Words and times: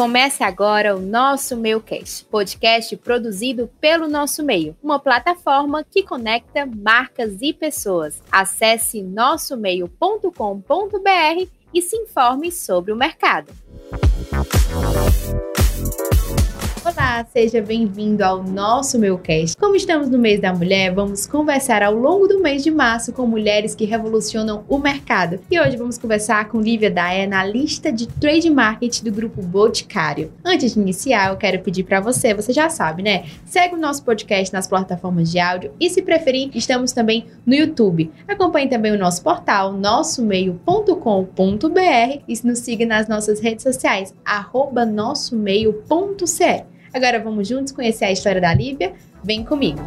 Comece 0.00 0.42
agora 0.42 0.96
o 0.96 0.98
Nosso 0.98 1.54
Meio 1.58 1.78
Cast, 1.78 2.24
podcast 2.24 2.96
produzido 2.96 3.68
pelo 3.78 4.08
Nosso 4.08 4.42
Meio, 4.42 4.74
uma 4.82 4.98
plataforma 4.98 5.84
que 5.84 6.02
conecta 6.02 6.64
marcas 6.64 7.36
e 7.42 7.52
pessoas. 7.52 8.22
Acesse 8.32 9.02
nossomeio.com.br 9.02 11.46
e 11.74 11.82
se 11.82 11.96
informe 11.96 12.50
sobre 12.50 12.92
o 12.92 12.96
mercado. 12.96 13.52
Olá, 16.92 17.24
seja 17.32 17.62
bem-vindo 17.62 18.24
ao 18.24 18.42
nosso 18.42 18.98
Meucast. 18.98 19.56
Como 19.56 19.76
estamos 19.76 20.10
no 20.10 20.18
mês 20.18 20.40
da 20.40 20.52
mulher, 20.52 20.92
vamos 20.92 21.24
conversar 21.24 21.84
ao 21.84 21.94
longo 21.94 22.26
do 22.26 22.40
mês 22.40 22.64
de 22.64 22.70
março 22.70 23.12
com 23.12 23.28
mulheres 23.28 23.76
que 23.76 23.84
revolucionam 23.84 24.64
o 24.68 24.76
mercado. 24.76 25.38
E 25.48 25.60
hoje 25.60 25.76
vamos 25.76 25.96
conversar 25.96 26.48
com 26.48 26.60
Lívia 26.60 26.90
Daia, 26.90 27.22
analista 27.22 27.92
de 27.92 28.08
trade 28.08 28.50
market 28.50 29.02
do 29.02 29.12
grupo 29.12 29.40
Boticário. 29.40 30.32
Antes 30.44 30.74
de 30.74 30.80
iniciar, 30.80 31.30
eu 31.30 31.36
quero 31.36 31.62
pedir 31.62 31.84
para 31.84 32.00
você, 32.00 32.34
você 32.34 32.52
já 32.52 32.68
sabe, 32.68 33.04
né? 33.04 33.26
Segue 33.44 33.76
o 33.76 33.80
nosso 33.80 34.02
podcast 34.02 34.52
nas 34.52 34.66
plataformas 34.66 35.30
de 35.30 35.38
áudio 35.38 35.70
e 35.78 35.88
se 35.88 36.02
preferir, 36.02 36.50
estamos 36.54 36.90
também 36.90 37.26
no 37.46 37.54
YouTube. 37.54 38.10
Acompanhe 38.26 38.68
também 38.68 38.90
o 38.90 38.98
nosso 38.98 39.22
portal 39.22 39.72
nossomeio.com.br 39.72 42.22
e 42.26 42.40
nos 42.42 42.58
siga 42.58 42.84
nas 42.84 43.06
nossas 43.06 43.38
redes 43.38 43.62
sociais 43.62 44.12
@nossomeio.ce. 44.92 46.64
Agora 46.92 47.20
vamos 47.20 47.48
juntos 47.48 47.72
conhecer 47.72 48.06
a 48.06 48.12
história 48.12 48.40
da 48.40 48.52
Lívia? 48.52 48.92
Vem 49.22 49.44
comigo! 49.44 49.80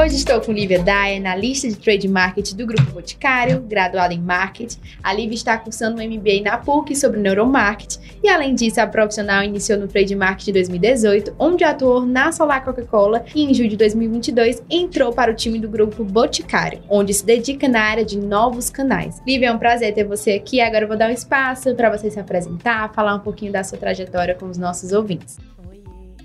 Hoje 0.00 0.14
estou 0.14 0.40
com 0.40 0.52
Lívia 0.52 0.78
Dyer, 0.78 1.18
analista 1.18 1.66
de 1.66 1.74
trade 1.74 2.06
market 2.06 2.52
do 2.52 2.64
Grupo 2.64 2.92
Boticário, 2.92 3.60
graduada 3.62 4.14
em 4.14 4.20
marketing. 4.20 4.78
A 5.02 5.12
Lívia 5.12 5.34
está 5.34 5.58
cursando 5.58 6.00
um 6.00 6.04
MBA 6.04 6.40
na 6.44 6.56
PUC 6.56 6.94
sobre 6.94 7.18
neuromarketing 7.18 7.98
e, 8.22 8.28
além 8.28 8.54
disso, 8.54 8.80
a 8.80 8.86
profissional 8.86 9.42
iniciou 9.42 9.76
no 9.76 9.88
trade 9.88 10.14
marketing 10.14 10.50
em 10.50 10.52
2018, 10.52 11.34
onde 11.36 11.64
atuou 11.64 12.06
na 12.06 12.30
Solar 12.30 12.64
Coca-Cola 12.64 13.24
e, 13.34 13.42
em 13.42 13.52
julho 13.52 13.70
de 13.70 13.76
2022, 13.76 14.62
entrou 14.70 15.12
para 15.12 15.32
o 15.32 15.34
time 15.34 15.58
do 15.58 15.68
Grupo 15.68 16.04
Boticário, 16.04 16.80
onde 16.88 17.12
se 17.12 17.26
dedica 17.26 17.66
na 17.66 17.80
área 17.80 18.04
de 18.04 18.16
novos 18.18 18.70
canais. 18.70 19.20
Lívia, 19.26 19.48
é 19.48 19.52
um 19.52 19.58
prazer 19.58 19.92
ter 19.92 20.04
você 20.04 20.30
aqui. 20.30 20.60
Agora 20.60 20.84
eu 20.84 20.88
vou 20.88 20.96
dar 20.96 21.10
um 21.10 21.12
espaço 21.12 21.74
para 21.74 21.90
você 21.90 22.08
se 22.08 22.20
apresentar, 22.20 22.94
falar 22.94 23.16
um 23.16 23.20
pouquinho 23.20 23.50
da 23.50 23.64
sua 23.64 23.76
trajetória 23.76 24.36
com 24.36 24.46
os 24.46 24.58
nossos 24.58 24.92
ouvintes. 24.92 25.38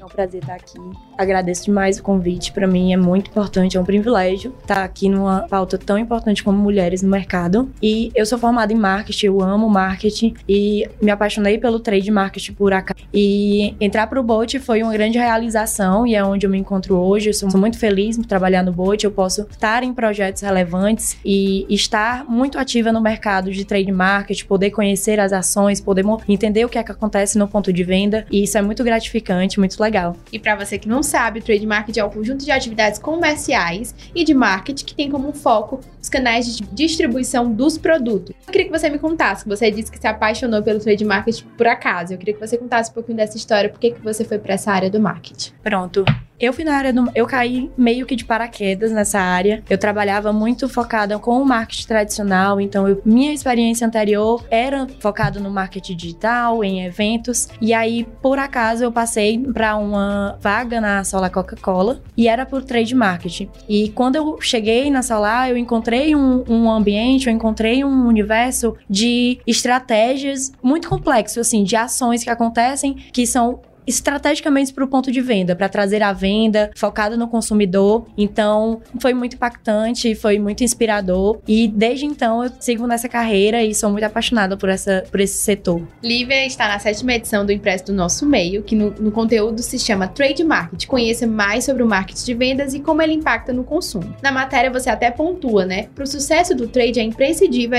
É 0.03 0.05
um 0.05 0.09
prazer 0.09 0.41
estar 0.41 0.55
aqui. 0.55 0.77
Agradeço 1.17 1.63
demais 1.63 1.97
o 1.97 2.03
convite. 2.03 2.51
Para 2.51 2.67
mim 2.67 2.91
é 2.91 2.97
muito 2.97 3.29
importante, 3.29 3.77
é 3.77 3.79
um 3.79 3.85
privilégio 3.85 4.53
estar 4.61 4.83
aqui 4.83 5.07
numa 5.07 5.47
pauta 5.47 5.77
tão 5.77 5.97
importante 5.97 6.43
como 6.43 6.57
mulheres 6.57 7.01
no 7.01 7.09
mercado. 7.09 7.71
E 7.81 8.11
eu 8.13 8.25
sou 8.25 8.37
formada 8.37 8.73
em 8.73 8.75
marketing, 8.75 9.27
eu 9.27 9.41
amo 9.41 9.69
marketing 9.69 10.33
e 10.47 10.85
me 11.01 11.09
apaixonei 11.09 11.57
pelo 11.57 11.79
trade 11.79 12.11
marketing 12.11 12.51
por 12.51 12.73
acaso. 12.73 12.99
E 13.13 13.75
entrar 13.79 14.07
para 14.07 14.19
o 14.19 14.23
Bolt 14.23 14.55
foi 14.59 14.83
uma 14.83 14.91
grande 14.91 15.17
realização 15.17 16.05
e 16.05 16.15
é 16.15 16.23
onde 16.23 16.45
eu 16.45 16.49
me 16.49 16.57
encontro 16.57 16.97
hoje. 16.97 17.29
Eu 17.29 17.33
sou 17.33 17.49
muito 17.57 17.79
feliz 17.79 18.17
em 18.17 18.23
trabalhar 18.23 18.61
no 18.61 18.73
Bolt. 18.73 19.05
Eu 19.05 19.11
posso 19.11 19.43
estar 19.43 19.83
em 19.83 19.93
projetos 19.93 20.41
relevantes 20.41 21.17
e 21.23 21.65
estar 21.69 22.25
muito 22.25 22.59
ativa 22.59 22.91
no 22.91 22.99
mercado 22.99 23.51
de 23.51 23.63
trade 23.63 23.91
marketing, 23.91 24.45
poder 24.47 24.71
conhecer 24.71 25.17
as 25.17 25.31
ações, 25.31 25.79
poder 25.79 26.03
entender 26.27 26.65
o 26.65 26.69
que 26.69 26.77
é 26.77 26.83
que 26.83 26.91
acontece 26.91 27.37
no 27.37 27.47
ponto 27.47 27.71
de 27.71 27.83
venda. 27.85 28.25
E 28.29 28.43
isso 28.43 28.57
é 28.57 28.61
muito 28.61 28.83
gratificante, 28.83 29.57
muito 29.57 29.79
legal 29.79 29.92
legal. 29.93 30.17
E 30.31 30.39
para 30.39 30.55
você 30.55 30.79
que 30.79 30.87
não 30.87 31.03
sabe, 31.03 31.39
o 31.39 31.43
trade 31.43 31.67
marketing 31.67 31.99
é 31.99 32.05
um 32.05 32.09
conjunto 32.09 32.43
de 32.43 32.51
atividades 32.51 32.97
comerciais 32.97 33.93
e 34.15 34.23
de 34.23 34.33
marketing 34.33 34.85
que 34.85 34.95
tem 34.95 35.09
como 35.09 35.31
foco 35.31 35.79
os 36.01 36.09
canais 36.09 36.57
de 36.57 36.63
distribuição 36.63 37.51
dos 37.51 37.77
produtos. 37.77 38.35
Eu 38.47 38.51
queria 38.51 38.65
que 38.65 38.77
você 38.77 38.89
me 38.89 38.97
contasse, 38.97 39.47
você 39.47 39.69
disse 39.69 39.91
que 39.91 39.99
se 39.99 40.07
apaixonou 40.07 40.63
pelo 40.63 40.79
trade 40.79 41.05
marketing 41.05 41.45
por 41.55 41.67
acaso. 41.67 42.13
Eu 42.13 42.17
queria 42.17 42.33
que 42.33 42.39
você 42.39 42.57
contasse 42.57 42.89
um 42.89 42.93
pouquinho 42.93 43.17
dessa 43.17 43.37
história, 43.37 43.69
por 43.69 43.79
que, 43.79 43.91
que 43.91 44.01
você 44.01 44.25
foi 44.25 44.39
para 44.39 44.55
essa 44.55 44.71
área 44.71 44.89
do 44.89 44.99
marketing. 44.99 45.51
Pronto. 45.61 46.03
Eu 46.39 46.51
fui 46.51 46.63
na 46.63 46.75
área 46.75 46.91
do. 46.91 47.09
Eu 47.15 47.25
caí 47.25 47.71
meio 47.77 48.05
que 48.05 48.15
de 48.15 48.25
paraquedas 48.25 48.91
nessa 48.91 49.19
área. 49.19 49.63
Eu 49.69 49.77
trabalhava 49.77 50.33
muito 50.33 50.67
focada 50.67 51.17
com 51.19 51.41
o 51.41 51.45
marketing 51.45 51.87
tradicional, 51.87 52.59
então 52.59 52.87
eu, 52.87 53.01
minha 53.05 53.31
experiência 53.31 53.85
anterior 53.85 54.43
era 54.49 54.87
focada 54.99 55.39
no 55.39 55.49
marketing 55.49 55.95
digital, 55.95 56.63
em 56.63 56.85
eventos. 56.85 57.47
E 57.61 57.73
aí, 57.73 58.05
por 58.21 58.39
acaso, 58.39 58.83
eu 58.83 58.91
passei 58.91 59.39
para 59.39 59.75
uma 59.75 60.37
vaga 60.41 60.81
na 60.81 61.03
Solar 61.03 61.31
Coca-Cola 61.31 62.01
e 62.17 62.27
era 62.27 62.45
por 62.45 62.63
trade 62.63 62.95
marketing. 62.95 63.49
E 63.69 63.89
quando 63.89 64.15
eu 64.15 64.41
cheguei 64.41 64.89
na 64.89 65.01
Solar, 65.01 65.49
eu 65.49 65.57
encontrei 65.57 66.15
um, 66.15 66.43
um 66.49 66.69
ambiente, 66.69 67.27
eu 67.27 67.33
encontrei 67.33 67.83
um 67.83 68.07
universo 68.07 68.75
de 68.89 69.39
estratégias 69.45 70.51
muito 70.61 70.89
complexo, 70.89 71.39
assim, 71.39 71.63
de 71.63 71.75
ações 71.75 72.23
que 72.23 72.29
acontecem 72.29 72.95
que 73.11 73.25
são 73.25 73.61
estrategicamente 73.85 74.73
para 74.73 74.83
o 74.83 74.87
ponto 74.87 75.11
de 75.11 75.21
venda, 75.21 75.55
para 75.55 75.69
trazer 75.69 76.01
a 76.01 76.13
venda 76.13 76.71
focada 76.75 77.17
no 77.17 77.27
consumidor. 77.27 78.05
Então, 78.17 78.81
foi 78.99 79.13
muito 79.13 79.35
impactante, 79.35 80.15
foi 80.15 80.39
muito 80.39 80.63
inspirador 80.63 81.39
e 81.47 81.67
desde 81.67 82.05
então 82.05 82.43
eu 82.43 82.51
sigo 82.59 82.87
nessa 82.87 83.09
carreira 83.09 83.63
e 83.63 83.73
sou 83.73 83.89
muito 83.89 84.03
apaixonada 84.03 84.55
por, 84.57 84.69
essa, 84.69 85.03
por 85.09 85.19
esse 85.19 85.37
setor. 85.37 85.81
Lívia 86.03 86.45
está 86.45 86.67
na 86.67 86.79
sétima 86.79 87.13
edição 87.13 87.45
do 87.45 87.51
Impresso 87.51 87.85
do 87.85 87.93
Nosso 87.93 88.25
Meio, 88.25 88.63
que 88.63 88.75
no, 88.75 88.91
no 88.91 89.11
conteúdo 89.11 89.61
se 89.61 89.77
chama 89.77 90.07
Trade 90.07 90.43
Market. 90.43 90.85
Conheça 90.87 91.27
mais 91.27 91.65
sobre 91.65 91.83
o 91.83 91.87
marketing 91.87 92.25
de 92.25 92.33
vendas 92.33 92.73
e 92.73 92.79
como 92.79 93.01
ele 93.01 93.13
impacta 93.13 93.51
no 93.51 93.63
consumo. 93.63 94.15
Na 94.21 94.31
matéria 94.31 94.71
você 94.71 94.89
até 94.89 95.11
pontua, 95.11 95.65
né? 95.65 95.87
Para 95.93 96.03
o 96.03 96.07
sucesso 96.07 96.55
do 96.55 96.67
trade 96.67 96.99
é 96.99 97.03
imprescindível 97.03 97.77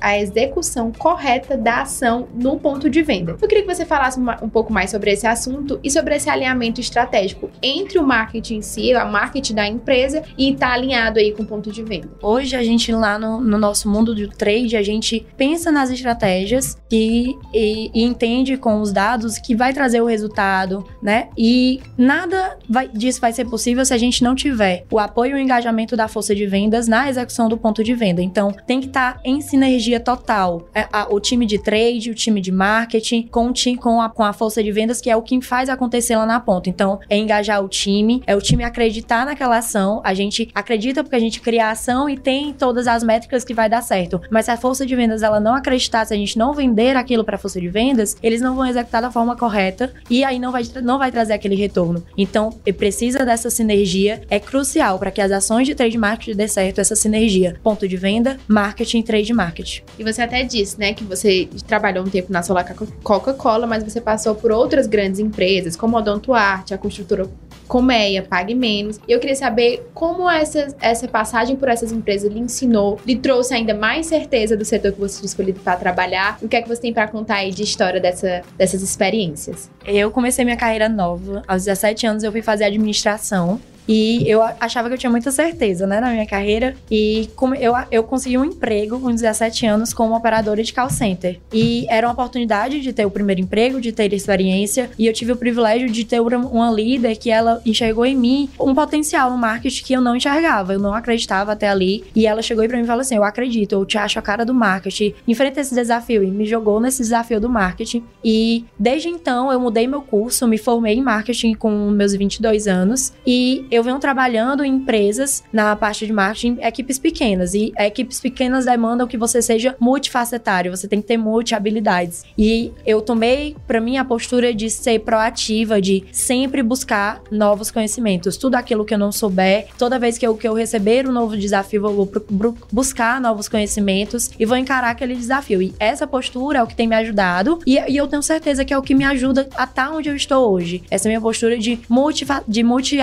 a 0.00 0.18
execução 0.18 0.92
correta 0.92 1.56
da 1.56 1.82
ação 1.82 2.28
no 2.34 2.58
ponto 2.58 2.88
de 2.88 3.02
venda. 3.02 3.36
Eu 3.40 3.48
queria 3.48 3.64
que 3.64 3.74
você 3.74 3.84
falasse 3.84 4.18
um 4.18 4.48
pouco 4.48 4.72
mais 4.72 4.90
sobre 4.90 5.10
esse 5.10 5.26
assunto 5.26 5.43
assunto 5.44 5.78
e 5.82 5.90
sobre 5.90 6.16
esse 6.16 6.30
alinhamento 6.30 6.80
estratégico 6.80 7.50
entre 7.62 7.98
o 7.98 8.06
marketing 8.06 8.56
em 8.56 8.62
si, 8.62 8.92
a 8.92 9.04
marketing 9.04 9.54
da 9.54 9.66
empresa 9.66 10.22
e 10.38 10.52
estar 10.52 10.68
tá 10.68 10.72
alinhado 10.72 11.18
aí 11.18 11.32
com 11.32 11.42
o 11.42 11.46
ponto 11.46 11.70
de 11.70 11.82
venda. 11.82 12.08
Hoje 12.22 12.56
a 12.56 12.62
gente 12.62 12.90
lá 12.92 13.18
no, 13.18 13.40
no 13.40 13.58
nosso 13.58 13.88
mundo 13.90 14.14
do 14.14 14.28
trade, 14.28 14.76
a 14.76 14.82
gente 14.82 15.26
pensa 15.36 15.70
nas 15.70 15.90
estratégias 15.90 16.78
e, 16.90 17.36
e, 17.52 17.90
e, 17.94 18.02
entende 18.04 18.56
com 18.56 18.80
os 18.80 18.92
dados 18.92 19.38
que 19.38 19.54
vai 19.54 19.72
trazer 19.72 20.00
o 20.00 20.06
resultado, 20.06 20.86
né? 21.02 21.28
E 21.36 21.80
nada 21.98 22.56
vai, 22.68 22.88
disso 22.88 23.20
vai 23.20 23.32
ser 23.32 23.44
possível 23.46 23.84
se 23.84 23.92
a 23.92 23.98
gente 23.98 24.22
não 24.22 24.34
tiver 24.34 24.84
o 24.90 24.98
apoio 24.98 25.32
e 25.32 25.34
o 25.34 25.38
engajamento 25.38 25.96
da 25.96 26.08
força 26.08 26.34
de 26.34 26.46
vendas 26.46 26.86
na 26.86 27.08
execução 27.08 27.48
do 27.48 27.58
ponto 27.58 27.82
de 27.82 27.94
venda. 27.94 28.22
Então, 28.22 28.54
tem 28.66 28.80
que 28.80 28.86
estar 28.86 29.14
tá 29.14 29.20
em 29.24 29.40
sinergia 29.40 29.98
total. 29.98 30.68
É, 30.74 30.86
a, 30.92 31.12
o 31.12 31.18
time 31.18 31.46
de 31.46 31.58
trade, 31.58 32.10
o 32.10 32.14
time 32.14 32.40
de 32.40 32.52
marketing, 32.52 33.26
com, 33.26 33.48
o 33.48 33.54
com, 33.80 34.00
a, 34.00 34.08
com 34.08 34.22
a 34.22 34.32
força 34.32 34.62
de 34.62 34.70
vendas, 34.70 35.00
que 35.00 35.10
é 35.10 35.16
o 35.16 35.22
que 35.22 35.33
faz 35.40 35.68
acontecer 35.68 36.16
lá 36.16 36.26
na 36.26 36.40
ponta. 36.40 36.68
Então, 36.68 37.00
é 37.08 37.16
engajar 37.16 37.62
o 37.62 37.68
time, 37.68 38.22
é 38.26 38.36
o 38.36 38.40
time 38.40 38.64
acreditar 38.64 39.24
naquela 39.24 39.58
ação. 39.58 40.00
A 40.04 40.14
gente 40.14 40.50
acredita 40.54 41.02
porque 41.02 41.16
a 41.16 41.20
gente 41.20 41.40
cria 41.40 41.66
a 41.66 41.70
ação 41.70 42.08
e 42.08 42.16
tem 42.16 42.52
todas 42.52 42.86
as 42.86 43.02
métricas 43.02 43.44
que 43.44 43.54
vai 43.54 43.68
dar 43.68 43.82
certo. 43.82 44.20
Mas 44.30 44.46
se 44.46 44.50
a 44.50 44.56
força 44.56 44.84
de 44.84 44.94
vendas 44.94 45.22
ela 45.22 45.40
não 45.40 45.54
acreditar, 45.54 46.04
se 46.04 46.14
a 46.14 46.16
gente 46.16 46.38
não 46.38 46.52
vender 46.52 46.96
aquilo 46.96 47.24
para 47.24 47.36
a 47.36 47.38
força 47.38 47.60
de 47.60 47.68
vendas, 47.68 48.16
eles 48.22 48.40
não 48.40 48.54
vão 48.54 48.66
executar 48.66 49.02
da 49.02 49.10
forma 49.10 49.36
correta 49.36 49.92
e 50.08 50.24
aí 50.24 50.38
não 50.38 50.52
vai, 50.52 50.62
não 50.82 50.98
vai 50.98 51.10
trazer 51.10 51.32
aquele 51.32 51.54
retorno. 51.54 52.04
Então, 52.16 52.50
precisa 52.76 53.24
dessa 53.24 53.50
sinergia, 53.50 54.22
é 54.30 54.38
crucial 54.38 54.98
para 54.98 55.10
que 55.10 55.20
as 55.20 55.30
ações 55.30 55.66
de 55.66 55.74
trade 55.74 55.96
marketing 55.98 56.36
dê 56.36 56.48
certo 56.48 56.80
essa 56.80 56.96
sinergia. 56.96 57.56
Ponto 57.62 57.86
de 57.86 57.96
venda, 57.96 58.38
marketing, 58.48 59.02
trade 59.02 59.32
marketing. 59.32 59.82
E 59.98 60.04
você 60.04 60.22
até 60.22 60.42
disse, 60.42 60.78
né, 60.78 60.92
que 60.92 61.04
você 61.04 61.48
trabalhou 61.66 62.04
um 62.04 62.08
tempo 62.08 62.32
na 62.32 62.42
Solar 62.42 62.64
Coca-Cola, 63.02 63.66
mas 63.66 63.84
você 63.84 64.00
passou 64.00 64.34
por 64.34 64.52
outras 64.52 64.86
grandes 64.86 65.20
empresas, 65.24 65.76
como 65.76 65.96
a 65.96 66.00
Odonto 66.00 66.32
Arte, 66.32 66.74
a 66.74 66.78
construtora 66.78 67.28
Comeia, 67.66 68.22
Pague 68.22 68.54
Menos. 68.54 69.00
E 69.08 69.12
eu 69.12 69.18
queria 69.18 69.36
saber 69.36 69.88
como 69.94 70.30
essa, 70.30 70.68
essa 70.80 71.08
passagem 71.08 71.56
por 71.56 71.68
essas 71.68 71.92
empresas 71.92 72.30
lhe 72.30 72.38
ensinou, 72.38 73.00
lhe 73.06 73.16
trouxe 73.16 73.54
ainda 73.54 73.74
mais 73.74 74.06
certeza 74.06 74.56
do 74.56 74.64
setor 74.64 74.92
que 74.92 75.00
você 75.00 75.18
tinha 75.18 75.26
escolhido 75.26 75.60
para 75.60 75.76
trabalhar. 75.76 76.38
O 76.42 76.48
que 76.48 76.56
é 76.56 76.62
que 76.62 76.68
você 76.68 76.82
tem 76.82 76.92
para 76.92 77.08
contar 77.08 77.36
aí 77.36 77.50
de 77.50 77.62
história 77.62 78.00
dessa, 78.00 78.42
dessas 78.56 78.82
experiências? 78.82 79.70
Eu 79.86 80.10
comecei 80.10 80.44
minha 80.44 80.56
carreira 80.56 80.88
nova. 80.88 81.42
Aos 81.48 81.64
17 81.64 82.06
anos 82.06 82.22
eu 82.22 82.30
fui 82.30 82.42
fazer 82.42 82.64
administração 82.64 83.60
e 83.88 84.28
eu 84.28 84.42
achava 84.42 84.88
que 84.88 84.94
eu 84.94 84.98
tinha 84.98 85.10
muita 85.10 85.30
certeza, 85.30 85.86
né, 85.86 86.00
na 86.00 86.10
minha 86.10 86.26
carreira. 86.26 86.76
E 86.90 87.28
eu, 87.60 87.74
eu 87.90 88.02
consegui 88.04 88.38
um 88.38 88.44
emprego 88.44 88.98
com 88.98 89.10
17 89.10 89.66
anos 89.66 89.92
como 89.92 90.14
operadora 90.14 90.62
de 90.62 90.72
call 90.72 90.90
center. 90.90 91.38
E 91.52 91.86
era 91.88 92.06
uma 92.06 92.12
oportunidade 92.12 92.80
de 92.80 92.92
ter 92.92 93.04
o 93.04 93.10
primeiro 93.10 93.40
emprego, 93.40 93.80
de 93.80 93.92
ter 93.92 94.12
experiência. 94.12 94.90
E 94.98 95.06
eu 95.06 95.12
tive 95.12 95.32
o 95.32 95.36
privilégio 95.36 95.88
de 95.90 96.04
ter 96.04 96.20
uma 96.20 96.70
líder 96.70 97.16
que 97.16 97.30
ela 97.30 97.60
enxergou 97.64 98.06
em 98.06 98.16
mim 98.16 98.48
um 98.58 98.74
potencial 98.74 99.30
no 99.30 99.38
marketing 99.38 99.84
que 99.84 99.92
eu 99.92 100.00
não 100.00 100.16
enxergava. 100.16 100.72
Eu 100.72 100.78
não 100.78 100.94
acreditava 100.94 101.52
até 101.52 101.68
ali. 101.68 102.04
E 102.14 102.26
ela 102.26 102.42
chegou 102.42 102.66
para 102.66 102.76
mim 102.76 102.84
e 102.84 102.86
falou 102.86 103.02
assim: 103.02 103.16
Eu 103.16 103.24
acredito, 103.24 103.72
eu 103.72 103.84
te 103.84 103.98
acho 103.98 104.18
a 104.18 104.22
cara 104.22 104.44
do 104.44 104.54
marketing. 104.54 105.14
Enfrenta 105.26 105.60
esse 105.60 105.74
desafio. 105.74 106.22
E 106.22 106.30
me 106.30 106.46
jogou 106.46 106.80
nesse 106.80 107.02
desafio 107.02 107.40
do 107.40 107.48
marketing. 107.48 108.04
E 108.24 108.64
desde 108.78 109.08
então 109.08 109.52
eu 109.52 109.60
mudei 109.60 109.86
meu 109.86 110.02
curso, 110.02 110.46
me 110.46 110.58
formei 110.58 110.94
em 110.94 111.02
marketing 111.02 111.54
com 111.54 111.90
meus 111.90 112.14
22 112.14 112.66
anos. 112.66 113.12
E 113.26 113.66
eu 113.74 113.82
venho 113.82 113.98
trabalhando 113.98 114.64
em 114.64 114.74
empresas 114.74 115.42
na 115.52 115.74
parte 115.76 116.06
de 116.06 116.12
marketing, 116.12 116.58
equipes 116.60 116.98
pequenas. 116.98 117.54
E 117.54 117.72
equipes 117.78 118.20
pequenas 118.20 118.64
demandam 118.64 119.06
que 119.06 119.16
você 119.16 119.40
seja 119.40 119.76
multifacetário, 119.80 120.74
você 120.74 120.86
tem 120.86 121.00
que 121.00 121.08
ter 121.08 121.16
multi 121.16 121.54
habilidades. 121.54 122.24
E 122.36 122.72
eu 122.86 123.00
tomei 123.00 123.56
para 123.66 123.80
mim 123.80 123.96
a 123.96 124.04
postura 124.04 124.52
de 124.54 124.70
ser 124.70 125.00
proativa, 125.00 125.80
de 125.80 126.04
sempre 126.12 126.62
buscar 126.62 127.22
novos 127.30 127.70
conhecimentos. 127.70 128.36
Tudo 128.36 128.54
aquilo 128.54 128.84
que 128.84 128.94
eu 128.94 128.98
não 128.98 129.12
souber, 129.12 129.66
toda 129.78 129.98
vez 129.98 130.18
que 130.18 130.26
eu, 130.26 130.36
que 130.36 130.46
eu 130.46 130.54
receber 130.54 131.08
um 131.08 131.12
novo 131.12 131.36
desafio, 131.36 131.86
eu 131.86 131.94
vou 131.94 132.54
buscar 132.72 133.20
novos 133.20 133.48
conhecimentos 133.48 134.30
e 134.38 134.44
vou 134.44 134.56
encarar 134.56 134.90
aquele 134.90 135.14
desafio. 135.14 135.62
E 135.62 135.74
essa 135.78 136.06
postura 136.06 136.58
é 136.58 136.62
o 136.62 136.66
que 136.66 136.76
tem 136.76 136.86
me 136.86 136.96
ajudado 136.96 137.58
e, 137.66 137.78
e 137.88 137.96
eu 137.96 138.06
tenho 138.06 138.22
certeza 138.22 138.64
que 138.64 138.72
é 138.72 138.78
o 138.78 138.82
que 138.82 138.94
me 138.94 139.04
ajuda 139.04 139.48
a 139.56 139.64
estar 139.64 139.90
onde 139.90 140.08
eu 140.08 140.16
estou 140.16 140.52
hoje. 140.52 140.82
Essa 140.90 141.08
é 141.08 141.10
minha 141.10 141.20
postura 141.20 141.58
de 141.58 141.78
multi, 141.88 142.26
de 142.46 142.62
multi 142.62 143.00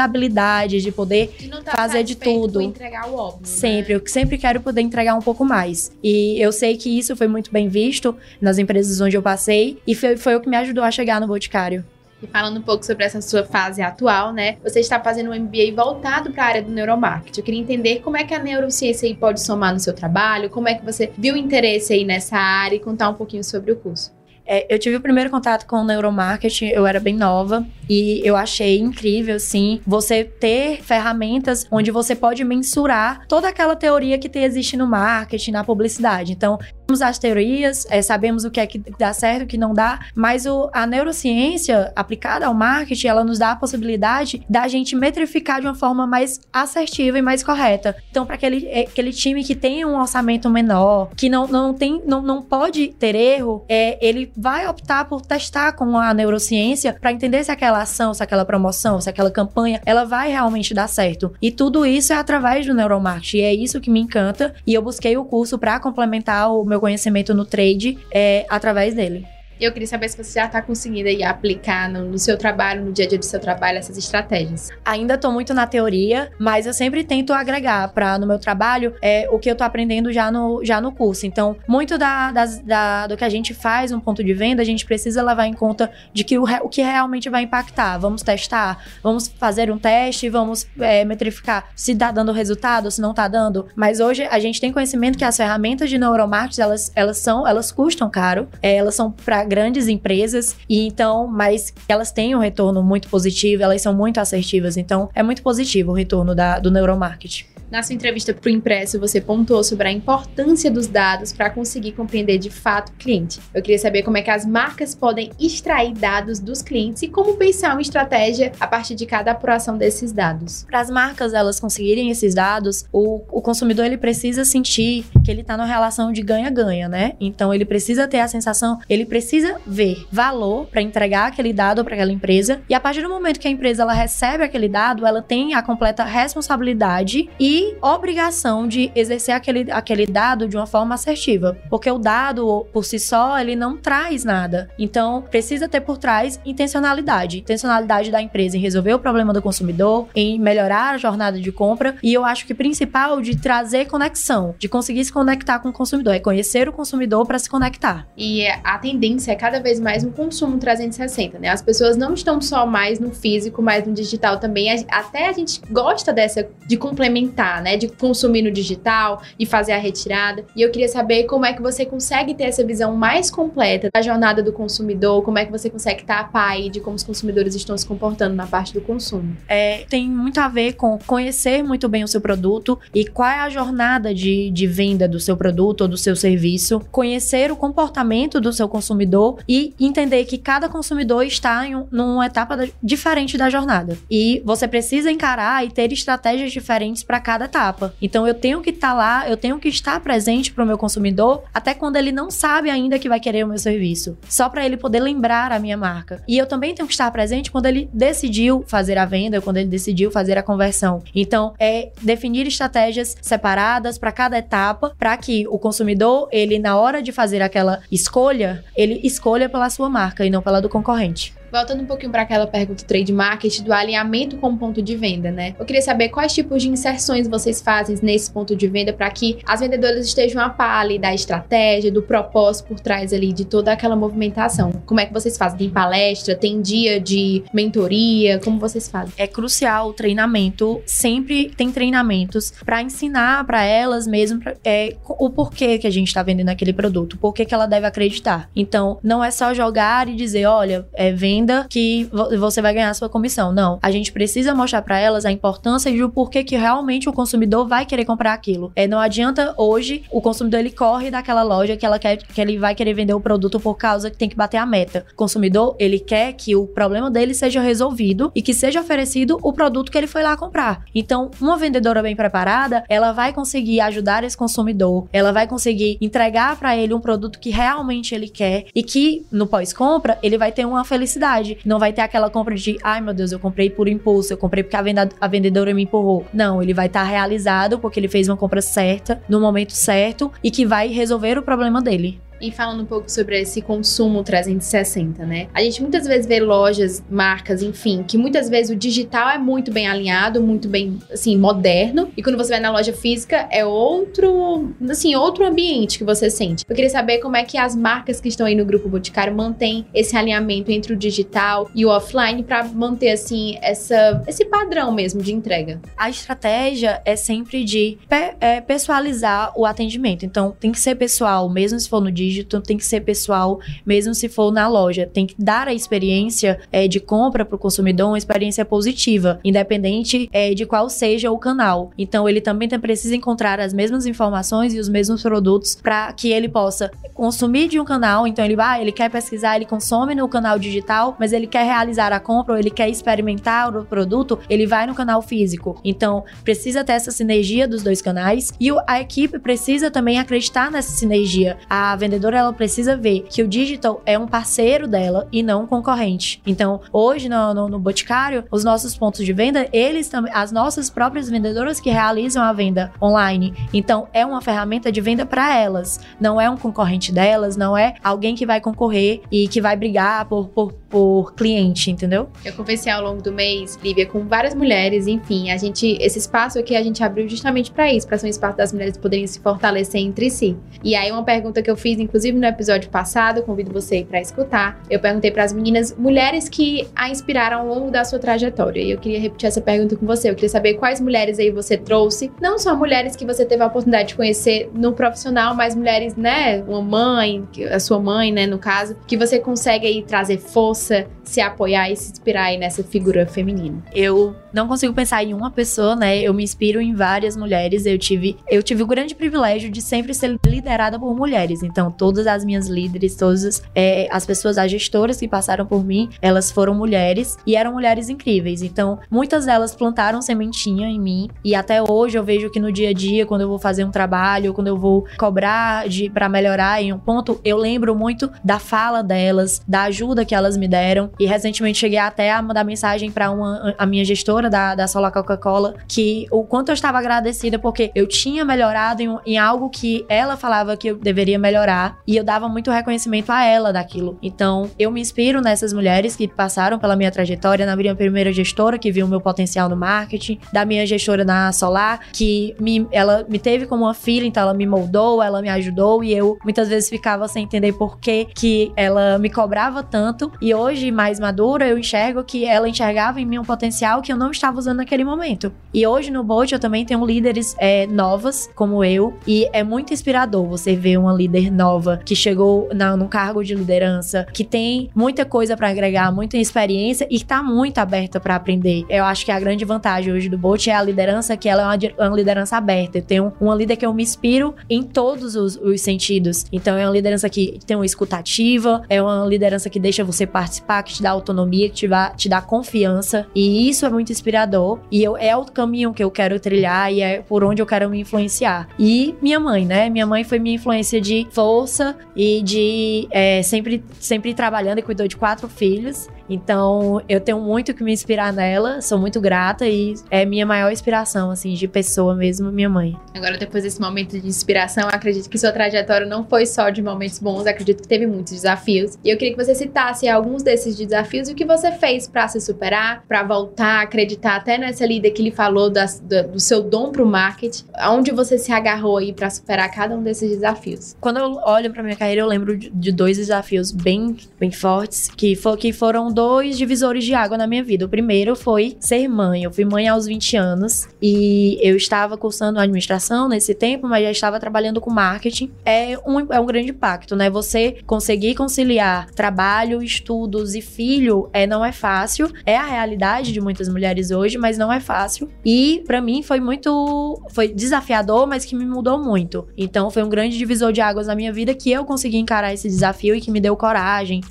de 0.67 0.91
poder 0.91 1.35
de 1.37 1.49
tá 1.49 1.71
fazer 1.71 2.03
de 2.03 2.15
tudo. 2.15 2.61
entregar 2.61 3.09
o 3.09 3.15
óbvio, 3.15 3.45
sempre, 3.45 3.93
né? 3.93 3.99
eu 3.99 4.07
sempre 4.07 4.37
quero 4.37 4.61
poder 4.61 4.81
entregar 4.81 5.15
um 5.15 5.21
pouco 5.21 5.43
mais. 5.45 5.91
E 6.03 6.39
eu 6.41 6.51
sei 6.51 6.77
que 6.77 6.97
isso 6.97 7.15
foi 7.15 7.27
muito 7.27 7.51
bem 7.51 7.67
visto 7.67 8.15
nas 8.39 8.57
empresas 8.57 9.01
onde 9.01 9.15
eu 9.15 9.21
passei 9.21 9.79
e 9.85 9.95
foi, 9.95 10.17
foi 10.17 10.35
o 10.35 10.41
que 10.41 10.49
me 10.49 10.57
ajudou 10.57 10.83
a 10.83 10.91
chegar 10.91 11.19
no 11.19 11.27
Boticário. 11.27 11.83
E 12.21 12.27
falando 12.27 12.59
um 12.59 12.61
pouco 12.61 12.85
sobre 12.85 13.03
essa 13.03 13.19
sua 13.19 13.43
fase 13.43 13.81
atual, 13.81 14.31
né? 14.31 14.57
Você 14.63 14.79
está 14.79 14.99
fazendo 14.99 15.31
um 15.31 15.39
MBA 15.39 15.73
voltado 15.75 16.31
para 16.31 16.43
a 16.43 16.47
área 16.47 16.61
do 16.61 16.69
neuromarketing. 16.69 17.39
Eu 17.39 17.43
queria 17.43 17.59
entender 17.59 17.99
como 18.01 18.15
é 18.15 18.23
que 18.23 18.33
a 18.33 18.39
neurociência 18.39 19.07
aí 19.07 19.15
pode 19.15 19.41
somar 19.41 19.73
no 19.73 19.79
seu 19.79 19.93
trabalho, 19.93 20.49
como 20.49 20.67
é 20.67 20.75
que 20.75 20.85
você 20.85 21.11
viu 21.17 21.35
interesse 21.35 21.93
aí 21.93 22.05
nessa 22.05 22.37
área 22.37 22.75
e 22.75 22.79
contar 22.79 23.09
um 23.09 23.15
pouquinho 23.15 23.43
sobre 23.43 23.71
o 23.71 23.75
curso. 23.75 24.11
É, 24.45 24.73
eu 24.73 24.79
tive 24.79 24.95
o 24.95 25.01
primeiro 25.01 25.29
contato 25.29 25.65
com 25.65 25.77
o 25.77 25.83
neuromarketing, 25.83 26.67
eu 26.67 26.85
era 26.85 26.99
bem 26.99 27.15
nova 27.15 27.65
e 27.89 28.21
eu 28.23 28.35
achei 28.35 28.79
incrível, 28.79 29.39
sim, 29.39 29.81
você 29.85 30.23
ter 30.23 30.81
ferramentas 30.81 31.65
onde 31.71 31.91
você 31.91 32.15
pode 32.15 32.43
mensurar 32.43 33.25
toda 33.27 33.47
aquela 33.47 33.75
teoria 33.75 34.17
que 34.17 34.31
existe 34.39 34.77
no 34.77 34.87
marketing, 34.87 35.51
na 35.51 35.63
publicidade. 35.63 36.31
Então, 36.31 36.57
temos 36.91 37.01
as 37.01 37.17
teorias, 37.17 37.85
é, 37.89 38.01
sabemos 38.01 38.43
o 38.43 38.51
que 38.51 38.59
é 38.59 38.67
que 38.67 38.81
dá 38.99 39.13
certo, 39.13 39.43
o 39.43 39.47
que 39.47 39.57
não 39.57 39.73
dá, 39.73 39.99
mas 40.13 40.45
o, 40.45 40.69
a 40.73 40.85
neurociência 40.85 41.91
aplicada 41.95 42.47
ao 42.47 42.53
marketing, 42.53 43.07
ela 43.07 43.23
nos 43.23 43.39
dá 43.39 43.51
a 43.51 43.55
possibilidade 43.55 44.45
da 44.49 44.67
gente 44.67 44.95
metrificar 44.95 45.61
de 45.61 45.67
uma 45.67 45.75
forma 45.75 46.05
mais 46.05 46.41
assertiva 46.51 47.17
e 47.17 47.21
mais 47.21 47.43
correta. 47.43 47.95
Então, 48.09 48.25
para 48.25 48.35
aquele, 48.35 48.67
é, 48.67 48.81
aquele 48.81 49.13
time 49.13 49.43
que 49.43 49.55
tem 49.55 49.85
um 49.85 49.97
orçamento 49.97 50.49
menor, 50.49 51.11
que 51.15 51.29
não, 51.29 51.47
não 51.47 51.73
tem, 51.73 52.01
não, 52.05 52.21
não 52.21 52.41
pode 52.41 52.89
ter 52.99 53.15
erro, 53.15 53.63
é, 53.69 53.97
ele 54.05 54.30
vai 54.35 54.67
optar 54.67 55.05
por 55.05 55.21
testar 55.21 55.73
com 55.73 55.97
a 55.97 56.13
neurociência 56.13 56.93
para 56.99 57.11
entender 57.11 57.43
se 57.43 57.51
aquela 57.51 57.81
ação, 57.81 58.13
se 58.13 58.23
aquela 58.23 58.45
promoção, 58.45 58.99
se 58.99 59.09
aquela 59.09 59.31
campanha, 59.31 59.81
ela 59.85 60.03
vai 60.03 60.29
realmente 60.29 60.73
dar 60.73 60.87
certo. 60.87 61.33
E 61.41 61.51
tudo 61.51 61.85
isso 61.85 62.13
é 62.13 62.15
através 62.15 62.65
do 62.65 62.73
neuromarketing. 62.73 63.37
E 63.37 63.41
é 63.41 63.53
isso 63.53 63.81
que 63.81 63.89
me 63.89 63.99
encanta. 63.99 64.53
E 64.65 64.73
eu 64.73 64.81
busquei 64.81 65.17
o 65.17 65.25
curso 65.25 65.57
para 65.57 65.79
complementar 65.79 66.51
o 66.53 66.65
meu 66.65 66.79
conhecimento 66.79 67.33
no 67.33 67.45
trade 67.45 67.97
é, 68.11 68.45
através 68.49 68.93
dele. 68.93 69.25
Eu 69.61 69.71
queria 69.71 69.87
saber 69.87 70.09
se 70.09 70.17
você 70.17 70.39
já 70.39 70.47
está 70.47 70.59
conseguindo 70.59 71.07
aí 71.07 71.23
aplicar 71.23 71.87
no, 71.87 72.05
no, 72.05 72.17
seu 72.17 72.35
trabalho, 72.35 72.83
no 72.83 72.91
dia 72.91 73.05
a 73.05 73.07
dia 73.07 73.19
do 73.19 73.25
seu 73.25 73.39
trabalho, 73.39 73.77
essas 73.77 73.95
estratégias. 73.95 74.69
Ainda 74.83 75.13
estou 75.13 75.31
muito 75.31 75.53
na 75.53 75.67
teoria, 75.67 76.31
mas 76.39 76.65
eu 76.65 76.73
sempre 76.73 77.03
tento 77.03 77.31
agregar 77.31 77.87
para 77.89 78.17
no 78.17 78.25
meu 78.25 78.39
trabalho 78.39 78.95
é, 79.03 79.27
o 79.29 79.37
que 79.37 79.47
eu 79.47 79.51
estou 79.51 79.65
aprendendo 79.65 80.11
já 80.11 80.31
no, 80.31 80.65
já 80.65 80.81
no 80.81 80.91
curso. 80.91 81.27
Então, 81.27 81.55
muito 81.67 81.95
da, 81.95 82.31
das, 82.31 82.57
da, 82.57 83.05
do 83.05 83.15
que 83.15 83.23
a 83.23 83.29
gente 83.29 83.53
faz 83.53 83.91
no 83.91 84.01
ponto 84.01 84.23
de 84.23 84.33
venda, 84.33 84.63
a 84.63 84.65
gente 84.65 84.83
precisa 84.83 85.21
levar 85.21 85.45
em 85.45 85.53
conta 85.53 85.91
de 86.11 86.23
que 86.23 86.39
o, 86.39 86.43
o 86.63 86.67
que 86.67 86.81
realmente 86.81 87.29
vai 87.29 87.43
impactar. 87.43 87.99
Vamos 87.99 88.23
testar, 88.23 88.83
vamos 89.03 89.27
fazer 89.27 89.69
um 89.69 89.77
teste, 89.77 90.27
vamos 90.27 90.65
é, 90.79 91.05
metrificar 91.05 91.69
se 91.75 91.91
está 91.91 92.11
dando 92.11 92.31
resultado, 92.31 92.89
se 92.89 92.99
não 92.99 93.11
está 93.11 93.27
dando. 93.27 93.67
Mas 93.75 93.99
hoje 93.99 94.23
a 94.23 94.39
gente 94.39 94.59
tem 94.59 94.71
conhecimento 94.71 95.19
que 95.19 95.23
as 95.23 95.37
ferramentas 95.37 95.87
de 95.87 95.99
neuromarketing, 95.99 96.61
elas, 96.61 96.91
elas 96.95 97.19
são, 97.19 97.47
elas 97.47 97.71
custam 97.71 98.09
caro, 98.09 98.49
é, 98.59 98.77
elas 98.77 98.95
são 98.95 99.11
para 99.11 99.50
grandes 99.51 99.89
empresas 99.89 100.55
e 100.69 100.87
então, 100.87 101.27
mas 101.27 101.73
elas 101.85 102.09
têm 102.09 102.33
um 102.33 102.39
retorno 102.39 102.81
muito 102.81 103.09
positivo, 103.09 103.63
elas 103.63 103.81
são 103.81 103.93
muito 103.93 104.17
assertivas, 104.17 104.77
então 104.77 105.09
é 105.13 105.21
muito 105.21 105.43
positivo 105.43 105.91
o 105.91 105.93
retorno 105.93 106.33
da, 106.33 106.57
do 106.57 106.71
neuromarketing. 106.71 107.51
Na 107.71 107.81
sua 107.81 107.95
entrevista 107.95 108.33
para 108.33 108.49
o 108.49 108.51
Impresso, 108.51 108.99
você 108.99 109.21
pontuou 109.21 109.63
sobre 109.63 109.87
a 109.87 109.91
importância 109.93 110.69
dos 110.69 110.87
dados 110.87 111.31
para 111.31 111.49
conseguir 111.49 111.93
compreender 111.93 112.37
de 112.37 112.49
fato 112.49 112.89
o 112.89 112.95
cliente. 112.95 113.39
Eu 113.53 113.61
queria 113.61 113.79
saber 113.79 114.03
como 114.03 114.17
é 114.17 114.21
que 114.21 114.29
as 114.29 114.45
marcas 114.45 114.93
podem 114.93 115.31
extrair 115.39 115.93
dados 115.93 116.37
dos 116.37 116.61
clientes 116.61 117.01
e 117.01 117.07
como 117.07 117.37
pensar 117.37 117.71
uma 117.71 117.81
estratégia 117.81 118.51
a 118.59 118.67
partir 118.67 118.93
de 118.93 119.05
cada 119.05 119.31
apuração 119.31 119.77
desses 119.77 120.11
dados. 120.11 120.65
Para 120.65 120.81
as 120.81 120.89
marcas 120.89 121.33
elas 121.33 121.61
conseguirem 121.61 122.09
esses 122.11 122.35
dados, 122.35 122.83
o, 122.91 123.21
o 123.31 123.41
consumidor 123.41 123.85
ele 123.85 123.97
precisa 123.97 124.43
sentir 124.43 125.05
que 125.23 125.31
ele 125.31 125.39
está 125.39 125.55
numa 125.55 125.65
relação 125.65 126.11
de 126.11 126.21
ganha-ganha, 126.21 126.89
né? 126.89 127.13
Então 127.21 127.53
ele 127.53 127.63
precisa 127.63 128.05
ter 128.05 128.19
a 128.19 128.27
sensação, 128.27 128.79
ele 128.89 129.05
precisa 129.05 129.40
ver 129.65 130.05
valor 130.11 130.67
para 130.67 130.81
entregar 130.81 131.27
aquele 131.27 131.53
dado 131.53 131.83
para 131.83 131.93
aquela 131.93 132.11
empresa 132.11 132.61
e 132.69 132.73
a 132.73 132.79
partir 132.79 133.01
do 133.01 133.09
momento 133.09 133.39
que 133.39 133.47
a 133.47 133.51
empresa 133.51 133.83
ela 133.83 133.93
recebe 133.93 134.43
aquele 134.43 134.67
dado, 134.67 135.05
ela 135.05 135.21
tem 135.21 135.53
a 135.53 135.61
completa 135.61 136.03
responsabilidade 136.03 137.29
e 137.39 137.75
obrigação 137.81 138.67
de 138.67 138.91
exercer 138.95 139.33
aquele, 139.33 139.71
aquele 139.71 140.05
dado 140.05 140.47
de 140.47 140.55
uma 140.55 140.65
forma 140.65 140.95
assertiva, 140.95 141.57
porque 141.69 141.89
o 141.89 141.97
dado 141.97 142.65
por 142.73 142.83
si 142.85 142.99
só 142.99 143.39
ele 143.39 143.55
não 143.55 143.77
traz 143.77 144.23
nada. 144.23 144.69
Então 144.77 145.21
precisa 145.29 145.67
ter 145.67 145.81
por 145.81 145.97
trás 145.97 146.39
intencionalidade, 146.45 147.39
intencionalidade 147.39 148.11
da 148.11 148.21
empresa 148.21 148.57
em 148.57 148.59
resolver 148.59 148.93
o 148.93 148.99
problema 148.99 149.33
do 149.33 149.41
consumidor, 149.41 150.07
em 150.15 150.39
melhorar 150.39 150.95
a 150.95 150.97
jornada 150.97 151.39
de 151.39 151.51
compra 151.51 151.95
e 152.01 152.13
eu 152.13 152.25
acho 152.25 152.45
que 152.45 152.53
principal 152.53 153.21
de 153.21 153.37
trazer 153.37 153.85
conexão, 153.85 154.55
de 154.57 154.67
conseguir 154.67 155.05
se 155.05 155.11
conectar 155.11 155.59
com 155.59 155.69
o 155.69 155.73
consumidor, 155.73 156.15
é 156.15 156.19
conhecer 156.19 156.67
o 156.67 156.73
consumidor 156.73 157.25
para 157.25 157.39
se 157.39 157.49
conectar. 157.49 158.07
E 158.17 158.47
a 158.63 158.77
tendência 158.77 159.20
é 159.29 159.35
cada 159.35 159.59
vez 159.59 159.79
mais 159.79 160.03
um 160.03 160.11
consumo 160.11 160.57
360, 160.57 161.37
né? 161.39 161.49
As 161.49 161.61
pessoas 161.61 161.97
não 161.97 162.13
estão 162.13 162.39
só 162.41 162.65
mais 162.65 162.99
no 162.99 163.11
físico, 163.11 163.61
mas 163.61 163.85
no 163.85 163.93
digital 163.93 164.39
também. 164.39 164.71
Até 164.89 165.27
a 165.27 165.33
gente 165.33 165.61
gosta 165.69 166.13
dessa 166.13 166.47
de 166.65 166.77
complementar 166.77 167.41
né? 167.61 167.75
De 167.75 167.87
consumir 167.87 168.41
no 168.41 168.51
digital 168.51 169.21
e 169.39 169.45
fazer 169.45 169.73
a 169.73 169.77
retirada. 169.77 170.45
E 170.55 170.61
eu 170.61 170.71
queria 170.71 170.87
saber 170.87 171.23
como 171.23 171.45
é 171.45 171.53
que 171.53 171.61
você 171.61 171.85
consegue 171.85 172.33
ter 172.33 172.43
essa 172.43 172.63
visão 172.63 172.95
mais 172.95 173.29
completa 173.29 173.89
da 173.93 174.01
jornada 174.01 174.43
do 174.43 174.53
consumidor, 174.53 175.23
como 175.23 175.37
é 175.37 175.45
que 175.45 175.51
você 175.51 175.69
consegue 175.69 176.03
tapar 176.03 176.51
aí 176.51 176.69
de 176.69 176.79
como 176.79 176.95
os 176.95 177.03
consumidores 177.03 177.55
estão 177.55 177.77
se 177.77 177.85
comportando 177.85 178.35
na 178.35 178.45
parte 178.45 178.73
do 178.73 178.81
consumo. 178.81 179.35
É, 179.47 179.83
tem 179.89 180.07
muito 180.07 180.39
a 180.39 180.47
ver 180.47 180.73
com 180.73 180.97
conhecer 181.05 181.63
muito 181.63 181.89
bem 181.89 182.03
o 182.03 182.07
seu 182.07 182.21
produto 182.21 182.79
e 182.93 183.05
qual 183.05 183.29
é 183.29 183.39
a 183.39 183.49
jornada 183.49 184.13
de, 184.13 184.49
de 184.51 184.67
venda 184.67 185.07
do 185.07 185.19
seu 185.19 185.35
produto 185.35 185.81
ou 185.81 185.87
do 185.87 185.97
seu 185.97 186.15
serviço, 186.15 186.81
conhecer 186.91 187.51
o 187.51 187.55
comportamento 187.55 188.39
do 188.39 188.53
seu 188.53 188.67
consumidor 188.67 189.10
e 189.47 189.73
entender 189.79 190.25
que 190.25 190.37
cada 190.37 190.69
consumidor 190.69 191.25
está 191.25 191.65
em 191.67 191.75
um, 191.75 191.87
numa 191.91 192.25
etapa 192.25 192.55
da, 192.55 192.67
diferente 192.81 193.37
da 193.37 193.49
jornada. 193.49 193.97
E 194.09 194.41
você 194.45 194.67
precisa 194.67 195.11
encarar 195.11 195.65
e 195.65 195.71
ter 195.71 195.91
estratégias 195.91 196.51
diferentes 196.51 197.03
para 197.03 197.19
cada 197.19 197.41
cada 197.41 197.45
etapa. 197.45 197.93
Então 198.01 198.27
eu 198.27 198.33
tenho 198.33 198.61
que 198.61 198.69
estar 198.71 198.89
tá 198.89 198.93
lá, 198.93 199.29
eu 199.29 199.37
tenho 199.37 199.57
que 199.57 199.69
estar 199.69 199.99
presente 200.01 200.51
para 200.51 200.63
o 200.63 200.67
meu 200.67 200.77
consumidor 200.77 201.43
até 201.53 201.73
quando 201.73 201.95
ele 201.95 202.11
não 202.11 202.29
sabe 202.29 202.69
ainda 202.69 202.99
que 202.99 203.09
vai 203.09 203.19
querer 203.19 203.45
o 203.45 203.47
meu 203.47 203.57
serviço, 203.57 204.17
só 204.27 204.49
para 204.49 204.65
ele 204.65 204.77
poder 204.77 204.99
lembrar 204.99 205.51
a 205.51 205.59
minha 205.59 205.77
marca. 205.77 206.21
E 206.27 206.37
eu 206.37 206.45
também 206.45 206.75
tenho 206.75 206.87
que 206.87 206.93
estar 206.93 207.09
presente 207.11 207.49
quando 207.49 207.65
ele 207.67 207.89
decidiu 207.93 208.63
fazer 208.67 208.97
a 208.97 209.05
venda, 209.05 209.41
quando 209.41 209.57
ele 209.57 209.69
decidiu 209.69 210.11
fazer 210.11 210.37
a 210.37 210.43
conversão. 210.43 211.01
Então 211.15 211.53
é 211.57 211.91
definir 212.01 212.45
estratégias 212.47 213.15
separadas 213.21 213.97
para 213.97 214.11
cada 214.11 214.37
etapa, 214.37 214.93
para 214.97 215.15
que 215.17 215.47
o 215.47 215.57
consumidor, 215.57 216.27
ele 216.31 216.59
na 216.59 216.77
hora 216.77 217.01
de 217.01 217.11
fazer 217.11 217.41
aquela 217.41 217.81
escolha, 217.91 218.63
ele 218.75 218.99
escolha 219.01 219.49
pela 219.49 219.69
sua 219.69 219.89
marca 219.89 220.25
e 220.25 220.29
não 220.29 220.41
pela 220.41 220.61
do 220.61 220.69
concorrente. 220.69 221.33
Voltando 221.51 221.83
um 221.83 221.85
pouquinho 221.85 222.11
para 222.11 222.21
aquela 222.21 222.47
pergunta 222.47 222.83
do 222.83 222.87
trade 222.87 223.11
market, 223.11 223.59
do 223.61 223.73
alinhamento 223.73 224.37
com 224.37 224.49
o 224.49 224.57
ponto 224.57 224.81
de 224.81 224.95
venda, 224.95 225.29
né? 225.29 225.53
Eu 225.59 225.65
queria 225.65 225.81
saber 225.81 226.07
quais 226.07 226.33
tipos 226.33 226.61
de 226.61 226.69
inserções 226.69 227.27
vocês 227.27 227.61
fazem 227.61 227.97
nesse 228.01 228.31
ponto 228.31 228.55
de 228.55 228.67
venda 228.67 228.93
para 228.93 229.09
que 229.11 229.39
as 229.45 229.59
vendedoras 229.59 230.05
estejam 230.05 230.41
a 230.41 230.49
par 230.49 230.79
ali 230.79 230.97
da 230.97 231.13
estratégia, 231.13 231.91
do 231.91 232.01
propósito 232.01 232.67
por 232.67 232.79
trás 232.79 233.11
ali 233.11 233.33
de 233.33 233.43
toda 233.43 233.73
aquela 233.73 233.97
movimentação. 233.97 234.71
Como 234.85 234.99
é 235.01 235.05
que 235.05 235.11
vocês 235.11 235.37
fazem? 235.37 235.57
Tem 235.57 235.69
palestra, 235.69 236.35
tem 236.35 236.61
dia 236.61 237.01
de 237.01 237.43
mentoria, 237.53 238.39
como 238.39 238.57
vocês 238.57 238.87
fazem? 238.87 239.13
É 239.17 239.27
crucial 239.27 239.89
o 239.89 239.93
treinamento, 239.93 240.81
sempre 240.85 241.49
tem 241.49 241.69
treinamentos 241.69 242.53
para 242.63 242.81
ensinar 242.81 243.45
para 243.45 243.63
elas 243.63 244.07
mesmo 244.07 244.39
é, 244.63 244.95
o 245.05 245.29
porquê 245.29 245.77
que 245.77 245.87
a 245.87 245.91
gente 245.91 246.07
está 246.07 246.23
vendendo 246.23 246.49
aquele 246.49 246.71
produto, 246.71 247.17
por 247.17 247.33
que 247.33 247.45
ela 247.51 247.65
deve 247.65 247.85
acreditar. 247.85 248.49
Então, 248.55 248.99
não 249.03 249.21
é 249.21 249.31
só 249.31 249.53
jogar 249.53 250.07
e 250.07 250.15
dizer, 250.15 250.45
olha, 250.45 250.87
é, 250.93 251.11
venda 251.11 251.40
venda 251.41 251.65
que 251.69 252.09
você 252.39 252.61
vai 252.61 252.73
ganhar 252.73 252.93
sua 252.93 253.09
comissão. 253.09 253.51
Não. 253.51 253.79
A 253.81 253.91
gente 253.91 254.11
precisa 254.11 254.53
mostrar 254.53 254.81
para 254.81 254.99
elas 254.99 255.25
a 255.25 255.31
importância 255.31 255.89
e 255.89 256.03
o 256.03 256.09
porquê 256.09 256.43
que 256.43 256.55
realmente 256.55 257.09
o 257.09 257.13
consumidor 257.13 257.67
vai 257.67 257.85
querer 257.85 258.05
comprar 258.05 258.33
aquilo. 258.33 258.71
É, 258.75 258.87
não 258.87 258.99
adianta 258.99 259.53
hoje 259.57 260.03
o 260.11 260.21
consumidor 260.21 260.59
ele 260.59 260.71
corre 260.71 261.09
daquela 261.09 261.41
loja 261.41 261.75
que 261.75 261.85
ela 261.85 261.97
quer 261.97 262.17
que 262.17 262.39
ele 262.39 262.57
vai 262.57 262.75
querer 262.75 262.93
vender 262.93 263.13
o 263.13 263.19
produto 263.19 263.59
por 263.59 263.75
causa 263.75 264.11
que 264.11 264.17
tem 264.17 264.29
que 264.29 264.35
bater 264.35 264.57
a 264.57 264.65
meta. 264.65 265.05
O 265.11 265.15
consumidor, 265.15 265.75
ele 265.79 265.99
quer 265.99 266.33
que 266.33 266.55
o 266.55 266.67
problema 266.67 267.09
dele 267.09 267.33
seja 267.33 267.61
resolvido 267.61 268.31
e 268.35 268.41
que 268.41 268.53
seja 268.53 268.81
oferecido 268.81 269.39
o 269.41 269.51
produto 269.51 269.91
que 269.91 269.97
ele 269.97 270.07
foi 270.07 270.23
lá 270.23 270.37
comprar. 270.37 270.85
Então, 270.93 271.31
uma 271.39 271.57
vendedora 271.57 272.01
bem 272.01 272.15
preparada, 272.15 272.83
ela 272.87 273.11
vai 273.11 273.33
conseguir 273.33 273.81
ajudar 273.81 274.23
esse 274.23 274.37
consumidor, 274.37 275.07
ela 275.11 275.31
vai 275.31 275.47
conseguir 275.47 275.97
entregar 276.01 276.55
para 276.57 276.75
ele 276.75 276.93
um 276.93 276.99
produto 276.99 277.39
que 277.39 277.49
realmente 277.49 278.13
ele 278.13 278.29
quer 278.29 278.65
e 278.75 278.83
que 278.83 279.25
no 279.31 279.47
pós-compra 279.47 280.17
ele 280.21 280.37
vai 280.37 280.51
ter 280.51 280.65
uma 280.65 280.83
felicidade. 280.83 281.30
Não 281.65 281.79
vai 281.79 281.93
ter 281.93 282.01
aquela 282.01 282.29
compra 282.29 282.55
de, 282.55 282.77
ai 282.83 283.01
meu 283.01 283.13
Deus, 283.13 283.31
eu 283.31 283.39
comprei 283.39 283.69
por 283.69 283.87
impulso, 283.87 284.33
eu 284.33 284.37
comprei 284.37 284.63
porque 284.63 284.75
a, 284.75 284.81
venda, 284.81 285.09
a 285.19 285.27
vendedora 285.27 285.73
me 285.73 285.83
empurrou. 285.83 286.25
Não, 286.33 286.61
ele 286.61 286.73
vai 286.73 286.87
estar 286.87 287.03
tá 287.03 287.09
realizado 287.09 287.79
porque 287.79 287.99
ele 287.99 288.07
fez 288.07 288.27
uma 288.27 288.37
compra 288.37 288.61
certa, 288.61 289.21
no 289.29 289.39
momento 289.39 289.71
certo 289.71 290.31
e 290.43 290.51
que 290.51 290.65
vai 290.65 290.87
resolver 290.87 291.37
o 291.37 291.43
problema 291.43 291.81
dele. 291.81 292.19
E 292.41 292.51
falando 292.51 292.81
um 292.81 292.85
pouco 292.85 293.09
sobre 293.09 293.39
esse 293.39 293.61
consumo 293.61 294.23
360, 294.23 295.25
né? 295.25 295.47
A 295.53 295.61
gente 295.61 295.79
muitas 295.79 296.07
vezes 296.07 296.25
vê 296.25 296.39
lojas, 296.39 297.03
marcas, 297.09 297.61
enfim, 297.61 298.03
que 298.07 298.17
muitas 298.17 298.49
vezes 298.49 298.71
o 298.71 298.75
digital 298.75 299.29
é 299.29 299.37
muito 299.37 299.71
bem 299.71 299.87
alinhado, 299.87 300.41
muito 300.41 300.67
bem, 300.67 300.97
assim, 301.11 301.37
moderno. 301.37 302.09
E 302.17 302.23
quando 302.23 302.37
você 302.37 302.49
vai 302.53 302.59
na 302.59 302.71
loja 302.71 302.93
física, 302.93 303.47
é 303.51 303.63
outro, 303.63 304.73
assim, 304.89 305.15
outro 305.15 305.45
ambiente 305.45 305.99
que 305.99 306.03
você 306.03 306.31
sente. 306.31 306.65
Eu 306.67 306.75
queria 306.75 306.89
saber 306.89 307.19
como 307.19 307.37
é 307.37 307.43
que 307.43 307.59
as 307.59 307.75
marcas 307.75 308.19
que 308.19 308.27
estão 308.27 308.47
aí 308.47 308.55
no 308.55 308.65
Grupo 308.65 308.89
Boticário 308.89 309.35
mantêm 309.35 309.85
esse 309.93 310.17
alinhamento 310.17 310.71
entre 310.71 310.93
o 310.93 310.97
digital 310.97 311.69
e 311.75 311.85
o 311.85 311.89
offline 311.89 312.41
para 312.41 312.63
manter, 312.63 313.11
assim, 313.11 313.57
essa, 313.61 314.23
esse 314.27 314.45
padrão 314.45 314.91
mesmo 314.91 315.21
de 315.21 315.31
entrega. 315.31 315.79
A 315.95 316.09
estratégia 316.09 317.01
é 317.05 317.15
sempre 317.15 317.63
de 317.63 317.99
pe 318.09 318.33
é, 318.39 318.61
pessoalizar 318.61 319.53
o 319.55 319.63
atendimento. 319.63 320.25
Então, 320.25 320.55
tem 320.59 320.71
que 320.71 320.79
ser 320.79 320.95
pessoal, 320.95 321.47
mesmo 321.47 321.79
se 321.79 321.87
for 321.87 322.01
no 322.01 322.11
digital 322.11 322.30
dígito, 322.31 322.61
tem 322.61 322.77
que 322.77 322.85
ser 322.85 323.01
pessoal, 323.01 323.59
mesmo 323.85 324.13
se 324.13 324.29
for 324.29 324.51
na 324.51 324.67
loja. 324.67 325.09
Tem 325.11 325.25
que 325.25 325.35
dar 325.37 325.67
a 325.67 325.73
experiência 325.73 326.59
é, 326.71 326.87
de 326.87 326.99
compra 326.99 327.43
para 327.45 327.55
o 327.55 327.59
consumidor 327.59 328.07
uma 328.07 328.17
experiência 328.17 328.63
positiva, 328.63 329.39
independente 329.43 330.29
é, 330.31 330.53
de 330.53 330.65
qual 330.65 330.89
seja 330.89 331.31
o 331.31 331.37
canal. 331.37 331.91
Então, 331.97 332.27
ele 332.27 332.41
também 332.41 332.69
precisa 332.69 333.15
encontrar 333.15 333.59
as 333.59 333.73
mesmas 333.73 334.05
informações 334.05 334.73
e 334.73 334.79
os 334.79 334.87
mesmos 334.87 335.21
produtos 335.21 335.75
para 335.75 336.11
que 336.13 336.29
ele 336.29 336.47
possa 336.47 336.89
consumir 337.13 337.67
de 337.67 337.79
um 337.79 337.85
canal. 337.85 338.25
Então, 338.25 338.43
ele 338.43 338.55
vai, 338.55 338.81
ele 338.81 338.91
quer 338.91 339.09
pesquisar, 339.09 339.55
ele 339.55 339.65
consome 339.65 340.15
no 340.15 340.27
canal 340.27 340.57
digital, 340.57 341.15
mas 341.19 341.33
ele 341.33 341.47
quer 341.47 341.65
realizar 341.65 342.13
a 342.13 342.19
compra 342.19 342.53
ou 342.53 342.59
ele 342.59 342.69
quer 342.69 342.89
experimentar 342.89 343.75
o 343.75 343.85
produto, 343.85 344.39
ele 344.49 344.65
vai 344.65 344.87
no 344.87 344.95
canal 344.95 345.21
físico. 345.21 345.79
Então, 345.83 346.23
precisa 346.43 346.83
ter 346.83 346.93
essa 346.93 347.11
sinergia 347.11 347.67
dos 347.67 347.83
dois 347.83 348.01
canais 348.01 348.53
e 348.59 348.69
a 348.87 349.01
equipe 349.01 349.39
precisa 349.39 349.91
também 349.91 350.19
acreditar 350.19 350.71
nessa 350.71 350.91
sinergia. 350.91 351.57
A 351.69 351.95
vendedora 351.95 352.20
vendedora 352.21 352.37
ela 352.37 352.53
precisa 352.53 352.95
ver 352.95 353.25
que 353.27 353.41
o 353.41 353.47
digital 353.47 354.01
é 354.05 354.17
um 354.17 354.27
parceiro 354.27 354.87
dela 354.87 355.27
e 355.31 355.41
não 355.41 355.63
um 355.63 355.67
concorrente. 355.67 356.41
Então, 356.45 356.81
hoje 356.93 357.27
no, 357.27 357.53
no, 357.53 357.67
no 357.67 357.79
Boticário, 357.79 358.45
os 358.51 358.63
nossos 358.63 358.95
pontos 358.95 359.25
de 359.25 359.33
venda, 359.33 359.67
eles 359.73 360.07
também, 360.07 360.31
as 360.33 360.51
nossas 360.51 360.89
próprias 360.89 361.29
vendedoras 361.29 361.79
que 361.79 361.89
realizam 361.89 362.43
a 362.43 362.53
venda 362.53 362.91
online. 363.01 363.53
Então, 363.73 364.07
é 364.13 364.23
uma 364.25 364.41
ferramenta 364.41 364.91
de 364.91 365.01
venda 365.01 365.25
para 365.25 365.57
elas. 365.57 365.99
Não 366.19 366.39
é 366.39 366.49
um 366.49 366.57
concorrente 366.57 367.11
delas, 367.11 367.57
não 367.57 367.75
é 367.75 367.95
alguém 368.03 368.35
que 368.35 368.45
vai 368.45 368.61
concorrer 368.61 369.21
e 369.31 369.47
que 369.47 369.59
vai 369.59 369.75
brigar 369.75 370.25
por, 370.25 370.47
por, 370.49 370.73
por 370.91 371.33
cliente, 371.33 371.89
entendeu? 371.89 372.27
Eu 372.43 372.53
conversei 372.53 372.91
ao 372.91 373.01
longo 373.01 373.21
do 373.21 373.31
mês, 373.31 373.79
Lívia, 373.83 374.05
com 374.05 374.27
várias 374.27 374.53
mulheres, 374.53 375.07
enfim, 375.07 375.49
a 375.49 375.57
gente, 375.57 375.97
esse 375.99 376.19
espaço 376.19 376.59
aqui 376.59 376.75
a 376.75 376.83
gente 376.83 377.03
abriu 377.03 377.27
justamente 377.27 377.71
para 377.71 377.91
isso, 377.91 378.07
para 378.07 378.17
ser 378.17 378.27
um 378.27 378.29
espaço 378.29 378.57
das 378.57 378.73
mulheres 378.73 378.97
poderem 378.97 379.25
se 379.25 379.39
fortalecer 379.39 380.01
entre 380.01 380.29
si. 380.29 380.55
E 380.83 380.93
aí, 380.93 381.11
uma 381.11 381.23
pergunta 381.23 381.61
que 381.61 381.71
eu 381.71 381.77
fiz, 381.77 381.99
Inclusive, 382.11 382.37
no 382.37 382.45
episódio 382.45 382.89
passado, 382.89 383.43
convido 383.43 383.71
você 383.71 384.03
para 384.03 384.19
escutar. 384.19 384.81
Eu 384.89 384.99
perguntei 384.99 385.31
para 385.31 385.43
as 385.43 385.53
meninas, 385.53 385.95
mulheres 385.97 386.49
que 386.49 386.85
a 386.95 387.09
inspiraram 387.09 387.59
ao 387.61 387.67
longo 387.67 387.91
da 387.91 388.03
sua 388.03 388.19
trajetória. 388.19 388.81
E 388.81 388.91
eu 388.91 388.97
queria 388.97 389.19
repetir 389.19 389.47
essa 389.47 389.61
pergunta 389.61 389.95
com 389.95 390.05
você. 390.05 390.29
Eu 390.29 390.35
queria 390.35 390.49
saber 390.49 390.73
quais 390.73 390.99
mulheres 390.99 391.39
aí 391.39 391.51
você 391.51 391.77
trouxe. 391.77 392.31
Não 392.41 392.57
só 392.59 392.75
mulheres 392.75 393.15
que 393.15 393.25
você 393.25 393.45
teve 393.45 393.63
a 393.63 393.67
oportunidade 393.67 394.09
de 394.09 394.15
conhecer 394.15 394.69
no 394.73 394.93
profissional, 394.93 395.55
mas 395.55 395.75
mulheres, 395.75 396.15
né? 396.15 396.61
Uma 396.67 396.81
mãe, 396.81 397.47
a 397.71 397.79
sua 397.79 397.99
mãe, 397.99 398.31
né? 398.31 398.47
No 398.47 398.57
caso, 398.57 398.97
que 399.07 399.15
você 399.15 399.39
consegue 399.39 399.87
aí 399.87 400.03
trazer 400.03 400.37
força, 400.37 400.80
se 401.23 401.41
apoiar 401.41 401.89
e 401.89 401.95
se 401.95 402.11
inspirar 402.11 402.45
aí 402.45 402.57
nessa 402.57 402.83
figura 402.83 403.25
feminina. 403.25 403.81
Eu 403.93 404.35
não 404.53 404.67
consigo 404.67 404.93
pensar 404.93 405.23
em 405.23 405.33
uma 405.33 405.49
pessoa, 405.49 405.95
né? 405.95 406.19
Eu 406.19 406.33
me 406.33 406.43
inspiro 406.43 406.81
em 406.81 406.93
várias 406.93 407.37
mulheres. 407.37 407.85
Eu 407.85 407.97
tive, 407.97 408.37
eu 408.49 408.61
tive 408.61 408.83
o 408.83 408.87
grande 408.87 409.15
privilégio 409.15 409.69
de 409.69 409.81
sempre 409.81 410.13
ser 410.13 410.37
liderada 410.45 410.99
por 410.99 411.15
mulheres. 411.15 411.63
Então, 411.63 411.91
todas 411.91 412.27
as 412.27 412.43
minhas 412.43 412.67
líderes, 412.67 413.15
todas 413.15 413.63
é, 413.73 414.07
as 414.11 414.25
pessoas, 414.25 414.57
as 414.57 414.69
gestoras 414.69 415.17
que 415.17 415.27
passaram 415.27 415.65
por 415.65 415.83
mim, 415.83 416.09
elas 416.21 416.51
foram 416.51 416.73
mulheres 416.73 417.37
e 417.45 417.55
eram 417.55 417.73
mulheres 417.73 418.09
incríveis. 418.09 418.61
Então, 418.61 418.99
muitas 419.09 419.45
delas 419.45 419.75
plantaram 419.75 420.21
sementinha 420.21 420.87
em 420.87 420.99
mim 420.99 421.29
e 421.43 421.55
até 421.55 421.81
hoje 421.81 422.17
eu 422.17 422.23
vejo 422.23 422.49
que 422.49 422.59
no 422.59 422.71
dia 422.71 422.89
a 422.89 422.93
dia, 422.93 423.25
quando 423.25 423.41
eu 423.41 423.49
vou 423.49 423.59
fazer 423.59 423.83
um 423.83 423.91
trabalho, 423.91 424.53
quando 424.53 424.67
eu 424.67 424.77
vou 424.77 425.05
cobrar 425.17 425.85
para 426.13 426.27
melhorar 426.29 426.81
em 426.81 426.91
um 426.93 426.99
ponto, 426.99 427.39
eu 427.43 427.57
lembro 427.57 427.95
muito 427.95 428.29
da 428.43 428.59
fala 428.59 429.01
delas, 429.01 429.61
da 429.67 429.83
ajuda 429.83 430.25
que 430.25 430.35
elas 430.35 430.57
me 430.57 430.67
deram 430.71 431.11
e 431.19 431.25
recentemente 431.25 431.77
cheguei 431.77 431.99
até 431.99 432.31
a 432.31 432.41
mandar 432.41 432.63
mensagem 432.63 433.11
para 433.11 433.29
uma 433.29 433.75
a 433.77 433.85
minha 433.85 434.03
gestora 434.05 434.49
da, 434.49 434.73
da 434.73 434.87
Solar 434.87 435.11
Coca-Cola 435.11 435.75
que 435.87 436.25
o 436.31 436.43
quanto 436.43 436.69
eu 436.69 436.73
estava 436.73 436.97
agradecida 436.97 437.59
porque 437.59 437.91
eu 437.93 438.07
tinha 438.07 438.45
melhorado 438.45 439.01
em, 439.03 439.17
em 439.25 439.37
algo 439.37 439.69
que 439.69 440.05
ela 440.07 440.37
falava 440.37 440.77
que 440.77 440.87
eu 440.87 440.97
deveria 440.97 441.37
melhorar 441.37 441.99
e 442.07 442.15
eu 442.15 442.23
dava 442.23 442.47
muito 442.47 442.71
reconhecimento 442.71 443.31
a 443.31 443.43
ela 443.43 443.73
daquilo. 443.73 444.17
Então, 444.21 444.69
eu 444.79 444.91
me 444.91 445.01
inspiro 445.01 445.41
nessas 445.41 445.73
mulheres 445.73 446.15
que 446.15 446.27
passaram 446.27 446.79
pela 446.79 446.95
minha 446.95 447.11
trajetória, 447.11 447.65
na 447.65 447.75
minha 447.75 447.95
primeira 447.95 448.31
gestora, 448.31 448.77
que 448.77 448.91
viu 448.91 449.05
o 449.05 449.09
meu 449.09 449.19
potencial 449.19 449.67
no 449.67 449.75
marketing, 449.75 450.39
da 450.53 450.65
minha 450.65 450.85
gestora 450.85 451.25
na 451.25 451.51
Solar, 451.51 451.99
que 452.13 452.55
me, 452.59 452.87
ela 452.91 453.25
me 453.27 453.39
teve 453.39 453.65
como 453.65 453.83
uma 453.83 453.93
filha, 453.93 454.25
então 454.25 454.43
ela 454.43 454.53
me 454.53 454.65
moldou, 454.65 455.21
ela 455.21 455.41
me 455.41 455.49
ajudou 455.49 456.03
e 456.03 456.13
eu 456.13 456.37
muitas 456.43 456.69
vezes 456.69 456.89
ficava 456.89 457.27
sem 457.27 457.43
entender 457.43 457.73
por 457.73 457.99
que, 457.99 458.27
ela 458.75 459.17
me 459.17 459.29
cobrava 459.29 459.83
tanto. 459.83 460.31
E 460.41 460.53
hoje, 460.61 460.91
mais 460.91 461.19
madura, 461.19 461.67
eu 461.67 461.77
enxergo 461.77 462.23
que 462.23 462.45
ela 462.45 462.69
enxergava 462.69 463.19
em 463.19 463.25
mim 463.25 463.37
um 463.37 463.43
potencial 463.43 464.01
que 464.01 464.11
eu 464.11 464.17
não 464.17 464.31
estava 464.31 464.59
usando 464.59 464.77
naquele 464.77 465.03
momento. 465.03 465.51
E 465.73 465.85
hoje 465.87 466.11
no 466.11 466.23
Bolt 466.23 466.51
eu 466.51 466.59
também 466.59 466.85
tenho 466.85 467.05
líderes 467.05 467.55
é, 467.57 467.87
novas, 467.87 468.49
como 468.55 468.83
eu, 468.83 469.13
e 469.25 469.49
é 469.53 469.63
muito 469.63 469.93
inspirador 469.93 470.45
você 470.45 470.75
ver 470.75 470.97
uma 470.97 471.13
líder 471.13 471.51
nova 471.51 472.01
que 472.05 472.15
chegou 472.15 472.69
na, 472.73 472.95
num 472.95 473.07
cargo 473.07 473.43
de 473.43 473.55
liderança, 473.55 474.27
que 474.33 474.43
tem 474.43 474.89
muita 474.93 475.25
coisa 475.25 475.57
para 475.57 475.69
agregar, 475.69 476.11
muita 476.11 476.37
experiência 476.37 477.07
e 477.09 477.19
tá 477.19 477.41
muito 477.41 477.79
aberta 477.79 478.19
para 478.19 478.35
aprender. 478.35 478.85
Eu 478.89 479.03
acho 479.05 479.25
que 479.25 479.31
a 479.31 479.39
grande 479.39 479.65
vantagem 479.65 480.13
hoje 480.13 480.29
do 480.29 480.37
Bolt 480.37 480.67
é 480.67 480.73
a 480.73 480.83
liderança, 480.83 481.35
que 481.37 481.49
ela 481.49 481.61
é 481.61 481.65
uma, 481.65 482.07
uma 482.07 482.15
liderança 482.15 482.57
aberta. 482.57 482.97
Eu 482.99 483.03
tenho 483.03 483.33
uma 483.39 483.55
líder 483.55 483.77
que 483.77 483.85
eu 483.85 483.93
me 483.93 484.03
inspiro 484.03 484.53
em 484.69 484.83
todos 484.83 485.35
os, 485.35 485.55
os 485.55 485.81
sentidos. 485.81 486.45
Então 486.51 486.77
é 486.77 486.85
uma 486.85 486.93
liderança 486.93 487.29
que 487.29 487.59
tem 487.65 487.75
uma 487.75 487.85
escutativa, 487.85 488.81
é 488.89 489.01
uma 489.01 489.25
liderança 489.25 489.69
que 489.69 489.79
deixa 489.79 490.03
você 490.03 490.27
participar, 490.27 490.50
que 490.83 490.93
te 490.93 491.03
dá 491.03 491.11
autonomia, 491.11 491.69
que 491.69 491.75
te, 491.75 491.87
dá, 491.87 492.09
te 492.09 492.27
dá 492.29 492.41
confiança. 492.41 493.27
E 493.33 493.69
isso 493.69 493.85
é 493.85 493.89
muito 493.89 494.11
inspirador. 494.11 494.79
E 494.91 495.03
eu, 495.03 495.15
é 495.17 495.35
o 495.35 495.45
caminho 495.45 495.93
que 495.93 496.03
eu 496.03 496.11
quero 496.11 496.39
trilhar 496.39 496.91
e 496.91 497.01
é 497.01 497.21
por 497.21 497.43
onde 497.43 497.61
eu 497.61 497.65
quero 497.65 497.89
me 497.89 497.99
influenciar. 497.99 498.67
E 498.79 499.15
minha 499.21 499.39
mãe, 499.39 499.65
né? 499.65 499.89
Minha 499.89 500.05
mãe 500.05 500.23
foi 500.23 500.39
minha 500.39 500.55
influência 500.55 500.99
de 500.99 501.27
força 501.31 501.51
força 501.61 501.95
e 502.15 502.41
de 502.41 503.07
é, 503.11 503.41
sempre, 503.41 503.83
sempre 503.99 504.33
trabalhando 504.33 504.79
e 504.79 504.81
cuidou 504.81 505.07
de 505.07 505.17
quatro 505.17 505.47
filhos. 505.47 506.09
Então, 506.31 507.01
eu 507.09 507.19
tenho 507.19 507.41
muito 507.41 507.73
que 507.73 507.83
me 507.83 507.91
inspirar 507.91 508.31
nela, 508.31 508.81
sou 508.81 508.97
muito 508.97 509.19
grata 509.19 509.67
e 509.67 509.95
é 510.09 510.25
minha 510.25 510.45
maior 510.45 510.71
inspiração, 510.71 511.29
assim, 511.29 511.53
de 511.55 511.67
pessoa 511.67 512.15
mesmo, 512.15 512.49
minha 512.53 512.69
mãe. 512.69 512.97
Agora, 513.13 513.37
depois 513.37 513.65
desse 513.65 513.81
momento 513.81 514.17
de 514.17 514.25
inspiração, 514.25 514.87
acredito 514.87 515.29
que 515.29 515.37
sua 515.37 515.51
trajetória 515.51 516.07
não 516.07 516.23
foi 516.23 516.45
só 516.45 516.69
de 516.69 516.81
momentos 516.81 517.19
bons, 517.19 517.45
acredito 517.45 517.81
que 517.81 517.87
teve 517.87 518.07
muitos 518.07 518.31
desafios. 518.31 518.97
E 519.03 519.09
eu 519.09 519.17
queria 519.17 519.35
que 519.35 519.43
você 519.43 519.53
citasse 519.53 520.07
alguns 520.07 520.41
desses 520.41 520.77
desafios 520.77 521.27
e 521.27 521.33
o 521.33 521.35
que 521.35 521.43
você 521.43 521.69
fez 521.73 522.07
para 522.07 522.29
se 522.29 522.39
superar, 522.39 523.03
para 523.09 523.23
voltar 523.23 523.79
a 523.79 523.81
acreditar 523.81 524.37
até 524.37 524.57
nessa 524.57 524.85
líder 524.85 525.11
que 525.11 525.21
lhe 525.21 525.31
falou 525.31 525.69
das, 525.69 525.99
do, 525.99 526.29
do 526.29 526.39
seu 526.39 526.61
dom 526.61 526.93
pro 526.93 527.05
marketing, 527.05 527.65
aonde 527.73 528.11
você 528.11 528.37
se 528.37 528.53
agarrou 528.53 528.97
aí 528.97 529.11
para 529.11 529.29
superar 529.29 529.69
cada 529.69 529.97
um 529.97 530.01
desses 530.01 530.29
desafios. 530.29 530.95
Quando 531.01 531.17
eu 531.17 531.33
olho 531.45 531.71
para 531.73 531.83
minha 531.83 531.97
carreira, 531.97 532.21
eu 532.21 532.27
lembro 532.27 532.57
de, 532.57 532.69
de 532.69 532.91
dois 532.93 533.17
desafios 533.17 533.73
bem, 533.73 534.15
bem 534.39 534.51
fortes, 534.51 535.09
que, 535.09 535.35
for, 535.35 535.57
que 535.57 535.73
foram 535.73 536.07
dois 536.07 536.20
dois 536.21 536.55
divisores 536.55 537.03
de 537.03 537.15
água 537.15 537.35
na 537.35 537.47
minha 537.47 537.63
vida. 537.63 537.83
O 537.83 537.89
primeiro 537.89 538.35
foi 538.35 538.77
ser 538.79 539.07
mãe. 539.07 539.43
Eu 539.43 539.51
fui 539.51 539.65
mãe 539.65 539.87
aos 539.87 540.05
20 540.05 540.37
anos 540.37 540.87
e 541.01 541.57
eu 541.59 541.75
estava 541.75 542.15
cursando 542.15 542.59
administração 542.59 543.27
nesse 543.27 543.55
tempo, 543.55 543.87
mas 543.87 544.03
já 544.03 544.11
estava 544.11 544.39
trabalhando 544.39 544.79
com 544.79 544.91
marketing. 544.91 545.51
É 545.65 545.97
um, 546.05 546.19
é 546.31 546.39
um 546.39 546.45
grande 546.45 546.69
impacto, 546.69 547.15
né? 547.15 547.27
Você 547.31 547.77
conseguir 547.87 548.35
conciliar 548.35 549.09
trabalho, 549.15 549.81
estudos 549.81 550.53
e 550.53 550.61
filho 550.61 551.27
é, 551.33 551.47
não 551.47 551.65
é 551.65 551.71
fácil. 551.71 552.31
É 552.45 552.55
a 552.55 552.65
realidade 552.65 553.33
de 553.33 553.41
muitas 553.41 553.67
mulheres 553.67 554.11
hoje, 554.11 554.37
mas 554.37 554.59
não 554.59 554.71
é 554.71 554.79
fácil. 554.79 555.27
E 555.43 555.83
para 555.87 555.99
mim 555.99 556.21
foi 556.21 556.39
muito. 556.39 557.19
Foi 557.31 557.47
desafiador, 557.47 558.27
mas 558.27 558.45
que 558.45 558.55
me 558.55 558.65
mudou 558.65 559.01
muito. 559.03 559.47
Então 559.57 559.89
foi 559.89 560.03
um 560.03 560.09
grande 560.09 560.37
divisor 560.37 560.71
de 560.71 560.81
águas 560.81 561.07
na 561.07 561.15
minha 561.15 561.33
vida 561.33 561.55
que 561.55 561.71
eu 561.71 561.83
consegui 561.83 562.17
encarar 562.17 562.53
esse 562.53 562.67
desafio 562.67 563.15
e 563.15 563.21
que 563.21 563.31
me 563.31 563.39
deu 563.39 563.57
coragem, 563.57 564.21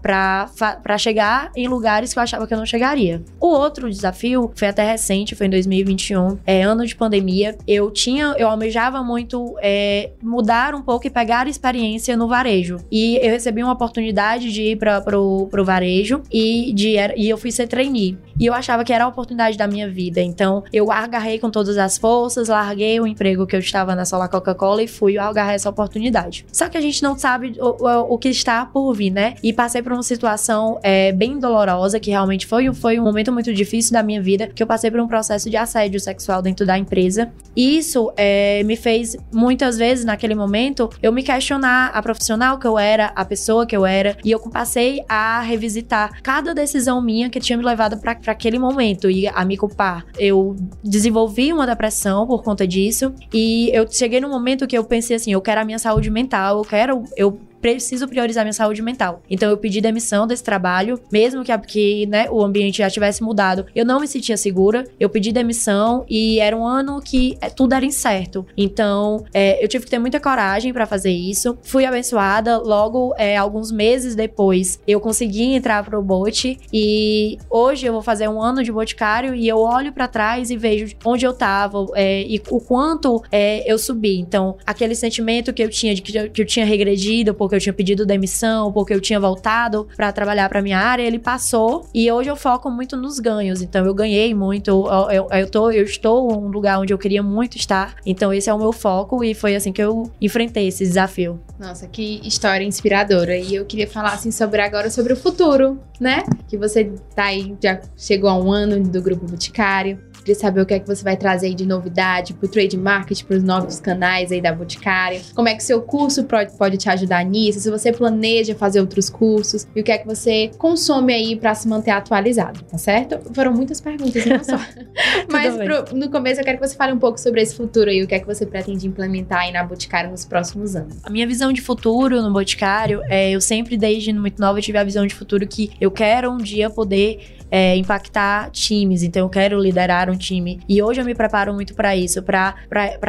para 0.00 0.98
chegar 0.98 1.50
em 1.56 1.68
lugares 1.68 2.12
que 2.12 2.18
eu 2.18 2.22
achava 2.22 2.46
que 2.46 2.54
eu 2.54 2.58
não 2.58 2.66
chegaria. 2.66 3.22
O 3.40 3.46
outro 3.46 3.88
desafio 3.90 4.50
foi 4.54 4.68
até 4.68 4.90
recente, 4.90 5.34
foi 5.34 5.46
em 5.46 5.50
2021, 5.50 6.38
é 6.46 6.62
ano 6.62 6.86
de 6.86 6.94
pandemia. 6.94 7.56
Eu 7.66 7.90
tinha, 7.90 8.34
eu 8.38 8.48
almejava 8.48 9.02
muito 9.02 9.56
é, 9.60 10.10
mudar 10.22 10.74
um 10.74 10.82
pouco 10.82 11.06
e 11.06 11.10
pegar 11.10 11.48
experiência 11.48 12.16
no 12.16 12.28
varejo. 12.28 12.78
E 12.90 13.16
eu 13.22 13.30
recebi 13.30 13.62
uma 13.62 13.72
oportunidade 13.72 14.52
de 14.52 14.62
ir 14.62 14.76
para 14.76 15.00
pro, 15.00 15.64
varejo 15.64 16.22
e, 16.30 16.72
de, 16.72 16.96
e 17.16 17.28
eu 17.28 17.36
fui 17.36 17.50
ser 17.50 17.66
trainee. 17.66 18.18
E 18.38 18.46
eu 18.46 18.54
achava 18.54 18.84
que 18.84 18.92
era 18.92 19.04
a 19.04 19.08
oportunidade 19.08 19.56
da 19.56 19.66
minha 19.66 19.88
vida. 19.88 20.20
Então 20.20 20.62
eu 20.72 20.90
agarrei 20.92 21.38
com 21.38 21.50
todas 21.50 21.78
as 21.78 21.96
forças, 21.98 22.48
larguei 22.48 23.00
o 23.00 23.06
emprego 23.06 23.46
que 23.46 23.56
eu 23.56 23.60
estava 23.60 23.94
na 23.94 24.04
Solar 24.04 24.28
Coca-Cola 24.28 24.82
e 24.82 24.88
fui 24.88 25.18
agarrar 25.18 25.54
essa 25.54 25.70
oportunidade. 25.70 26.46
Só 26.52 26.68
que 26.68 26.76
a 26.76 26.80
gente 26.80 27.02
não 27.02 27.16
sabe 27.18 27.54
o, 27.58 27.84
o, 27.84 28.14
o 28.14 28.18
que 28.18 28.28
está 28.28 28.66
por 28.66 28.92
vir, 28.92 29.10
né? 29.10 29.34
E 29.42 29.52
passei 29.66 29.82
por 29.82 29.92
uma 29.92 30.02
situação 30.02 30.78
é, 30.80 31.10
bem 31.10 31.40
dolorosa, 31.40 31.98
que 31.98 32.10
realmente 32.10 32.46
foi, 32.46 32.72
foi 32.72 33.00
um 33.00 33.02
momento 33.02 33.32
muito 33.32 33.52
difícil 33.52 33.92
da 33.92 34.00
minha 34.00 34.22
vida, 34.22 34.46
que 34.46 34.62
eu 34.62 34.66
passei 34.66 34.92
por 34.92 35.00
um 35.00 35.08
processo 35.08 35.50
de 35.50 35.56
assédio 35.56 35.98
sexual 35.98 36.40
dentro 36.40 36.64
da 36.64 36.78
empresa. 36.78 37.32
E 37.56 37.76
isso 37.76 38.12
é, 38.16 38.62
me 38.62 38.76
fez, 38.76 39.16
muitas 39.32 39.76
vezes, 39.76 40.04
naquele 40.04 40.36
momento, 40.36 40.88
eu 41.02 41.12
me 41.12 41.24
questionar 41.24 41.90
a 41.92 42.00
profissional 42.00 42.60
que 42.60 42.66
eu 42.66 42.78
era, 42.78 43.06
a 43.16 43.24
pessoa 43.24 43.66
que 43.66 43.76
eu 43.76 43.84
era, 43.84 44.16
e 44.24 44.30
eu 44.30 44.38
passei 44.38 45.02
a 45.08 45.40
revisitar 45.40 46.22
cada 46.22 46.54
decisão 46.54 47.02
minha 47.02 47.28
que 47.28 47.40
tinha 47.40 47.58
me 47.58 47.64
levado 47.64 47.96
para 47.98 48.12
aquele 48.26 48.60
momento 48.60 49.10
e 49.10 49.26
a 49.26 49.44
me 49.44 49.56
culpar. 49.56 50.06
Eu 50.16 50.54
desenvolvi 50.84 51.52
uma 51.52 51.66
depressão 51.66 52.24
por 52.24 52.44
conta 52.44 52.64
disso, 52.64 53.12
e 53.34 53.68
eu 53.74 53.84
cheguei 53.90 54.20
num 54.20 54.30
momento 54.30 54.64
que 54.64 54.78
eu 54.78 54.84
pensei 54.84 55.16
assim: 55.16 55.32
eu 55.32 55.40
quero 55.40 55.60
a 55.60 55.64
minha 55.64 55.78
saúde 55.80 56.08
mental, 56.08 56.58
eu 56.58 56.64
quero. 56.64 57.02
Eu 57.16 57.36
preciso 57.74 58.08
priorizar 58.08 58.44
minha 58.44 58.52
saúde 58.52 58.82
mental. 58.82 59.22
Então 59.30 59.48
eu 59.50 59.56
pedi 59.56 59.80
demissão 59.80 60.26
desse 60.26 60.42
trabalho, 60.42 61.00
mesmo 61.10 61.44
que, 61.44 61.56
que 61.58 62.06
né, 62.06 62.28
o 62.30 62.42
ambiente 62.42 62.78
já 62.78 62.90
tivesse 62.90 63.22
mudado. 63.22 63.66
Eu 63.74 63.84
não 63.84 64.00
me 64.00 64.08
sentia 64.08 64.36
segura, 64.36 64.84
eu 64.98 65.08
pedi 65.08 65.32
demissão 65.32 66.04
e 66.08 66.38
era 66.40 66.56
um 66.56 66.66
ano 66.66 67.00
que 67.00 67.36
é, 67.40 67.48
tudo 67.48 67.74
era 67.74 67.84
incerto. 67.84 68.46
Então 68.56 69.24
é, 69.32 69.62
eu 69.62 69.68
tive 69.68 69.84
que 69.84 69.90
ter 69.90 69.98
muita 69.98 70.20
coragem 70.20 70.72
para 70.72 70.86
fazer 70.86 71.10
isso. 71.10 71.56
Fui 71.62 71.84
abençoada, 71.84 72.58
logo 72.58 73.14
é, 73.16 73.36
alguns 73.36 73.70
meses 73.70 74.14
depois 74.14 74.80
eu 74.86 75.00
consegui 75.00 75.54
entrar 75.54 75.84
pro 75.84 76.02
bote 76.02 76.58
e 76.72 77.38
hoje 77.50 77.86
eu 77.86 77.92
vou 77.92 78.02
fazer 78.02 78.28
um 78.28 78.40
ano 78.40 78.62
de 78.62 78.72
boticário 78.72 79.34
e 79.34 79.46
eu 79.46 79.58
olho 79.58 79.92
para 79.92 80.08
trás 80.08 80.50
e 80.50 80.56
vejo 80.56 80.94
onde 81.04 81.24
eu 81.24 81.32
tava 81.32 81.86
é, 81.94 82.22
e 82.22 82.42
o 82.50 82.60
quanto 82.60 83.22
eu 83.64 83.78
subi. 83.78 84.18
Então 84.18 84.56
aquele 84.66 84.94
sentimento 84.94 85.52
que 85.52 85.62
eu 85.62 85.68
tinha 85.68 85.94
de 85.94 86.02
que 86.02 86.16
eu, 86.16 86.30
que 86.30 86.42
eu 86.42 86.46
tinha 86.46 86.64
regredido 86.64 87.34
porque 87.34 87.55
eu 87.56 87.60
tinha 87.60 87.72
pedido 87.72 88.06
demissão, 88.06 88.72
porque 88.72 88.94
eu 88.94 89.00
tinha 89.00 89.18
voltado 89.18 89.88
para 89.96 90.12
trabalhar 90.12 90.48
para 90.48 90.62
minha 90.62 90.78
área, 90.78 91.02
ele 91.02 91.18
passou 91.18 91.86
e 91.94 92.10
hoje 92.10 92.30
eu 92.30 92.36
foco 92.36 92.70
muito 92.70 92.96
nos 92.96 93.18
ganhos. 93.18 93.62
Então 93.62 93.84
eu 93.84 93.94
ganhei 93.94 94.34
muito, 94.34 94.70
eu, 94.70 95.10
eu, 95.10 95.28
eu, 95.30 95.50
tô, 95.50 95.70
eu 95.70 95.84
estou 95.84 96.30
em 96.30 96.36
um 96.36 96.48
lugar 96.48 96.78
onde 96.78 96.92
eu 96.92 96.98
queria 96.98 97.22
muito 97.22 97.56
estar. 97.56 97.96
Então 98.04 98.32
esse 98.32 98.48
é 98.48 98.54
o 98.54 98.58
meu 98.58 98.72
foco 98.72 99.24
e 99.24 99.34
foi 99.34 99.56
assim 99.56 99.72
que 99.72 99.82
eu 99.82 100.10
enfrentei 100.20 100.68
esse 100.68 100.84
desafio. 100.84 101.40
Nossa, 101.58 101.86
que 101.86 102.20
história 102.22 102.64
inspiradora. 102.64 103.36
E 103.36 103.54
eu 103.54 103.64
queria 103.64 103.88
falar 103.88 104.12
assim 104.12 104.30
sobre 104.30 104.60
agora 104.60 104.90
sobre 104.90 105.12
o 105.12 105.16
futuro, 105.16 105.80
né? 105.98 106.24
Que 106.48 106.56
você 106.56 106.92
tá 107.14 107.24
aí, 107.24 107.54
já 107.62 107.80
chegou 107.96 108.28
a 108.28 108.36
um 108.36 108.52
ano 108.52 108.82
do 108.82 109.00
Grupo 109.00 109.26
Boticário. 109.26 109.98
Queria 110.26 110.40
saber 110.40 110.60
o 110.60 110.66
que 110.66 110.74
é 110.74 110.80
que 110.80 110.88
você 110.88 111.04
vai 111.04 111.16
trazer 111.16 111.46
aí 111.46 111.54
de 111.54 111.64
novidade 111.64 112.34
pro 112.34 112.48
trade 112.48 112.76
market, 112.76 113.22
pros 113.22 113.44
novos 113.44 113.78
canais 113.78 114.32
aí 114.32 114.40
da 114.40 114.52
Boticário. 114.52 115.20
Como 115.36 115.46
é 115.46 115.54
que 115.54 115.62
seu 115.62 115.80
curso 115.80 116.24
pode, 116.24 116.50
pode 116.58 116.76
te 116.76 116.90
ajudar 116.90 117.24
nisso? 117.24 117.60
Se 117.60 117.70
você 117.70 117.92
planeja 117.92 118.52
fazer 118.56 118.80
outros 118.80 119.08
cursos 119.08 119.68
e 119.76 119.80
o 119.80 119.84
que 119.84 119.92
é 119.92 119.98
que 119.98 120.04
você 120.04 120.50
consome 120.58 121.14
aí 121.14 121.36
para 121.36 121.54
se 121.54 121.68
manter 121.68 121.92
atualizado, 121.92 122.60
tá 122.64 122.76
certo? 122.76 123.20
Foram 123.32 123.52
muitas 123.52 123.80
perguntas, 123.80 124.26
não 124.26 124.42
só. 124.42 124.58
Mas 125.30 125.54
pro, 125.54 125.96
no 125.96 126.10
começo 126.10 126.40
eu 126.40 126.44
quero 126.44 126.58
que 126.58 126.66
você 126.66 126.74
fale 126.74 126.92
um 126.92 126.98
pouco 126.98 127.20
sobre 127.20 127.40
esse 127.40 127.54
futuro 127.54 127.88
aí, 127.88 128.02
o 128.02 128.08
que 128.08 128.16
é 128.16 128.18
que 128.18 128.26
você 128.26 128.44
pretende 128.44 128.84
implementar 128.84 129.42
aí 129.42 129.52
na 129.52 129.62
Boticário 129.62 130.10
nos 130.10 130.24
próximos 130.24 130.74
anos. 130.74 130.96
A 131.04 131.10
minha 131.10 131.26
visão 131.26 131.52
de 131.52 131.60
futuro 131.60 132.20
no 132.20 132.32
Boticário, 132.32 133.00
é, 133.08 133.30
eu 133.30 133.40
sempre 133.40 133.76
desde 133.76 134.12
muito 134.12 134.40
nova 134.40 134.60
tive 134.60 134.76
a 134.76 134.82
visão 134.82 135.06
de 135.06 135.14
futuro 135.14 135.46
que 135.46 135.70
eu 135.80 135.92
quero 135.92 136.32
um 136.32 136.38
dia 136.38 136.68
poder 136.68 137.35
é, 137.50 137.76
impactar 137.76 138.50
times, 138.50 139.02
então 139.02 139.22
eu 139.22 139.28
quero 139.28 139.58
liderar 139.60 140.10
um 140.10 140.16
time. 140.16 140.60
E 140.68 140.82
hoje 140.82 141.00
eu 141.00 141.04
me 141.04 141.14
preparo 141.14 141.52
muito 141.52 141.74
para 141.74 141.96
isso, 141.96 142.22
para 142.22 142.54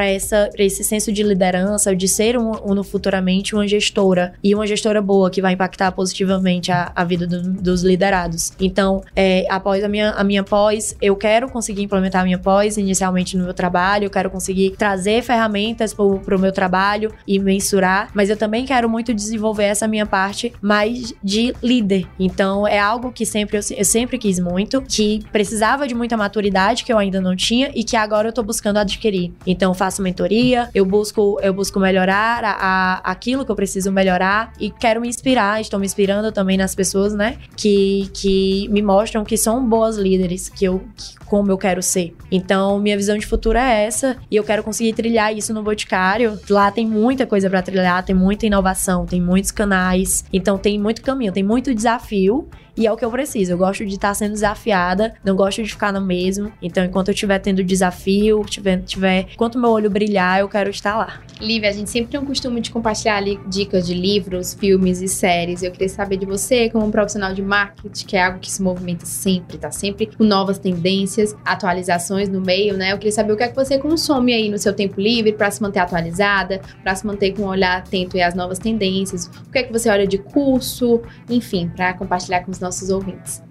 esse 0.09 0.83
senso 0.83 1.11
de 1.11 1.23
liderança, 1.23 1.95
de 1.95 2.07
ser 2.07 2.37
um, 2.37 2.51
um, 2.65 2.83
futuramente 2.83 3.55
uma 3.55 3.67
gestora 3.67 4.33
e 4.43 4.53
uma 4.53 4.67
gestora 4.67 5.01
boa 5.01 5.29
que 5.29 5.41
vai 5.41 5.53
impactar 5.53 5.91
positivamente 5.91 6.71
a, 6.71 6.91
a 6.95 7.03
vida 7.03 7.25
do, 7.25 7.53
dos 7.53 7.83
liderados. 7.83 8.51
Então, 8.59 9.01
é, 9.15 9.45
após 9.49 9.83
a 9.83 9.87
minha, 9.87 10.11
a 10.11 10.23
minha 10.23 10.43
pós, 10.43 10.95
eu 11.01 11.15
quero 11.15 11.49
conseguir 11.49 11.83
implementar 11.83 12.21
a 12.21 12.25
minha 12.25 12.37
pós 12.37 12.77
inicialmente 12.77 13.37
no 13.37 13.45
meu 13.45 13.53
trabalho, 13.53 14.05
eu 14.05 14.09
quero 14.09 14.29
conseguir 14.29 14.71
trazer 14.77 15.23
ferramentas 15.23 15.93
para 15.93 16.35
o 16.35 16.39
meu 16.39 16.51
trabalho 16.51 17.13
e 17.27 17.39
mensurar, 17.39 18.09
mas 18.13 18.29
eu 18.29 18.37
também 18.37 18.65
quero 18.65 18.89
muito 18.89 19.13
desenvolver 19.13 19.65
essa 19.65 19.87
minha 19.87 20.05
parte 20.05 20.53
mais 20.61 21.13
de 21.23 21.53
líder. 21.63 22.07
Então, 22.19 22.67
é 22.67 22.79
algo 22.79 23.11
que 23.11 23.25
sempre 23.25 23.57
eu, 23.57 23.61
eu 23.75 23.85
sempre 23.85 24.17
quis 24.17 24.26
muito, 24.39 24.81
que 24.81 25.23
precisava 25.31 25.87
de 25.87 25.95
muita 25.95 26.17
maturidade 26.17 26.83
que 26.83 26.91
eu 26.91 26.97
ainda 26.97 27.21
não 27.21 27.35
tinha 27.35 27.71
e 27.73 27.83
que 27.83 27.95
agora 27.95 28.27
eu 28.27 28.33
tô 28.33 28.43
buscando 28.43 28.77
adquirir. 28.77 29.31
Então, 29.45 29.73
faço 29.73 30.01
mentoria, 30.01 30.69
eu 30.75 30.85
busco, 30.85 31.39
eu 31.41 31.53
busco 31.53 31.79
melhorar 31.79 32.43
a, 32.43 32.51
a, 32.51 33.11
aquilo 33.11 33.45
que 33.45 33.51
eu 33.51 33.55
preciso 33.55 33.91
melhorar 33.91 34.51
e 34.59 34.69
quero 34.69 34.99
me 34.99 35.07
inspirar, 35.07 35.61
estou 35.61 35.79
me 35.79 35.85
inspirando 35.85 36.31
também 36.31 36.57
nas 36.57 36.75
pessoas, 36.75 37.13
né, 37.13 37.37
que, 37.55 38.09
que 38.13 38.67
me 38.69 38.81
mostram 38.81 39.23
que 39.23 39.37
são 39.37 39.65
boas 39.65 39.97
líderes, 39.97 40.49
que 40.49 40.65
eu 40.65 40.83
que, 40.95 41.17
como 41.27 41.51
eu 41.51 41.57
quero 41.57 41.81
ser. 41.83 42.15
Então, 42.31 42.79
minha 42.79 42.97
visão 42.97 43.17
de 43.17 43.25
futuro 43.25 43.57
é 43.57 43.85
essa 43.85 44.17
e 44.31 44.35
eu 44.35 44.43
quero 44.43 44.63
conseguir 44.63 44.93
trilhar 44.93 45.35
isso 45.35 45.53
no 45.53 45.61
Boticário. 45.61 46.39
Lá 46.49 46.71
tem 46.71 46.85
muita 46.85 47.25
coisa 47.25 47.49
para 47.49 47.61
trilhar, 47.61 48.03
tem 48.03 48.15
muita 48.15 48.45
inovação, 48.45 49.05
tem 49.05 49.21
muitos 49.21 49.51
canais, 49.51 50.25
então 50.31 50.57
tem 50.57 50.79
muito 50.79 51.01
caminho, 51.01 51.31
tem 51.31 51.43
muito 51.43 51.75
desafio 51.75 52.47
e 52.77 52.85
é 52.85 52.91
o 52.91 52.95
que 52.95 53.03
eu 53.03 53.09
preciso. 53.09 53.53
Eu 53.53 53.57
gosto 53.57 53.83
de 53.85 53.95
estar 53.95 54.13
sendo 54.13 54.33
desafiada, 54.33 55.15
não 55.25 55.35
gosto 55.35 55.63
de 55.63 55.69
ficar 55.69 55.91
no 55.91 55.99
mesmo. 55.99 56.51
Então, 56.61 56.85
enquanto 56.85 57.07
eu 57.07 57.13
estiver 57.13 57.39
tendo 57.39 57.63
desafio, 57.63 58.45
tiver, 58.47 58.81
tiver, 58.83 59.27
enquanto 59.33 59.57
meu 59.57 59.71
olho 59.71 59.89
brilhar, 59.89 60.39
eu 60.39 60.47
quero 60.47 60.69
estar 60.69 60.95
lá. 60.95 61.19
Lívia, 61.41 61.69
a 61.69 61.73
gente 61.73 61.89
sempre 61.89 62.11
tem 62.11 62.19
um 62.19 62.25
costume 62.25 62.61
de 62.61 62.69
compartilhar 62.69 63.17
ali 63.17 63.39
dicas 63.47 63.85
de 63.85 63.93
livros, 63.93 64.53
filmes 64.53 65.01
e 65.01 65.07
séries. 65.07 65.63
Eu 65.63 65.71
queria 65.71 65.89
saber 65.89 66.17
de 66.17 66.25
você, 66.25 66.69
como 66.69 66.85
um 66.85 66.91
profissional 66.91 67.33
de 67.33 67.41
marketing, 67.41 68.05
que 68.05 68.15
é 68.15 68.23
algo 68.23 68.39
que 68.39 68.51
se 68.51 68.61
movimenta 68.61 69.05
sempre, 69.05 69.57
tá 69.57 69.71
sempre 69.71 70.07
com 70.15 70.23
novas 70.23 70.59
tendências, 70.59 71.35
atualizações 71.43 72.29
no 72.29 72.41
meio, 72.41 72.77
né? 72.77 72.93
Eu 72.93 72.97
queria 72.97 73.11
saber 73.11 73.33
o 73.33 73.37
que 73.37 73.43
é 73.43 73.47
que 73.47 73.55
você 73.55 73.79
consome 73.79 74.33
aí 74.33 74.49
no 74.49 74.57
seu 74.57 74.73
tempo 74.73 75.01
livre 75.01 75.31
para 75.31 75.49
se 75.49 75.61
manter 75.61 75.79
atualizada, 75.79 76.61
para 76.83 76.95
se 76.95 77.05
manter 77.05 77.33
com 77.33 77.43
um 77.43 77.47
olhar 77.47 77.77
atento 77.77 78.19
às 78.19 78.35
novas 78.35 78.59
tendências. 78.59 79.27
O 79.47 79.51
que 79.51 79.59
é 79.59 79.63
que 79.63 79.71
você 79.71 79.89
olha 79.89 80.05
de 80.05 80.17
curso, 80.17 81.01
enfim, 81.29 81.71
para 81.75 81.93
compartilhar 81.93 82.43
com 82.43 82.51
os 82.51 82.59
nossos 82.59 82.66
ouvintes 82.91 83.41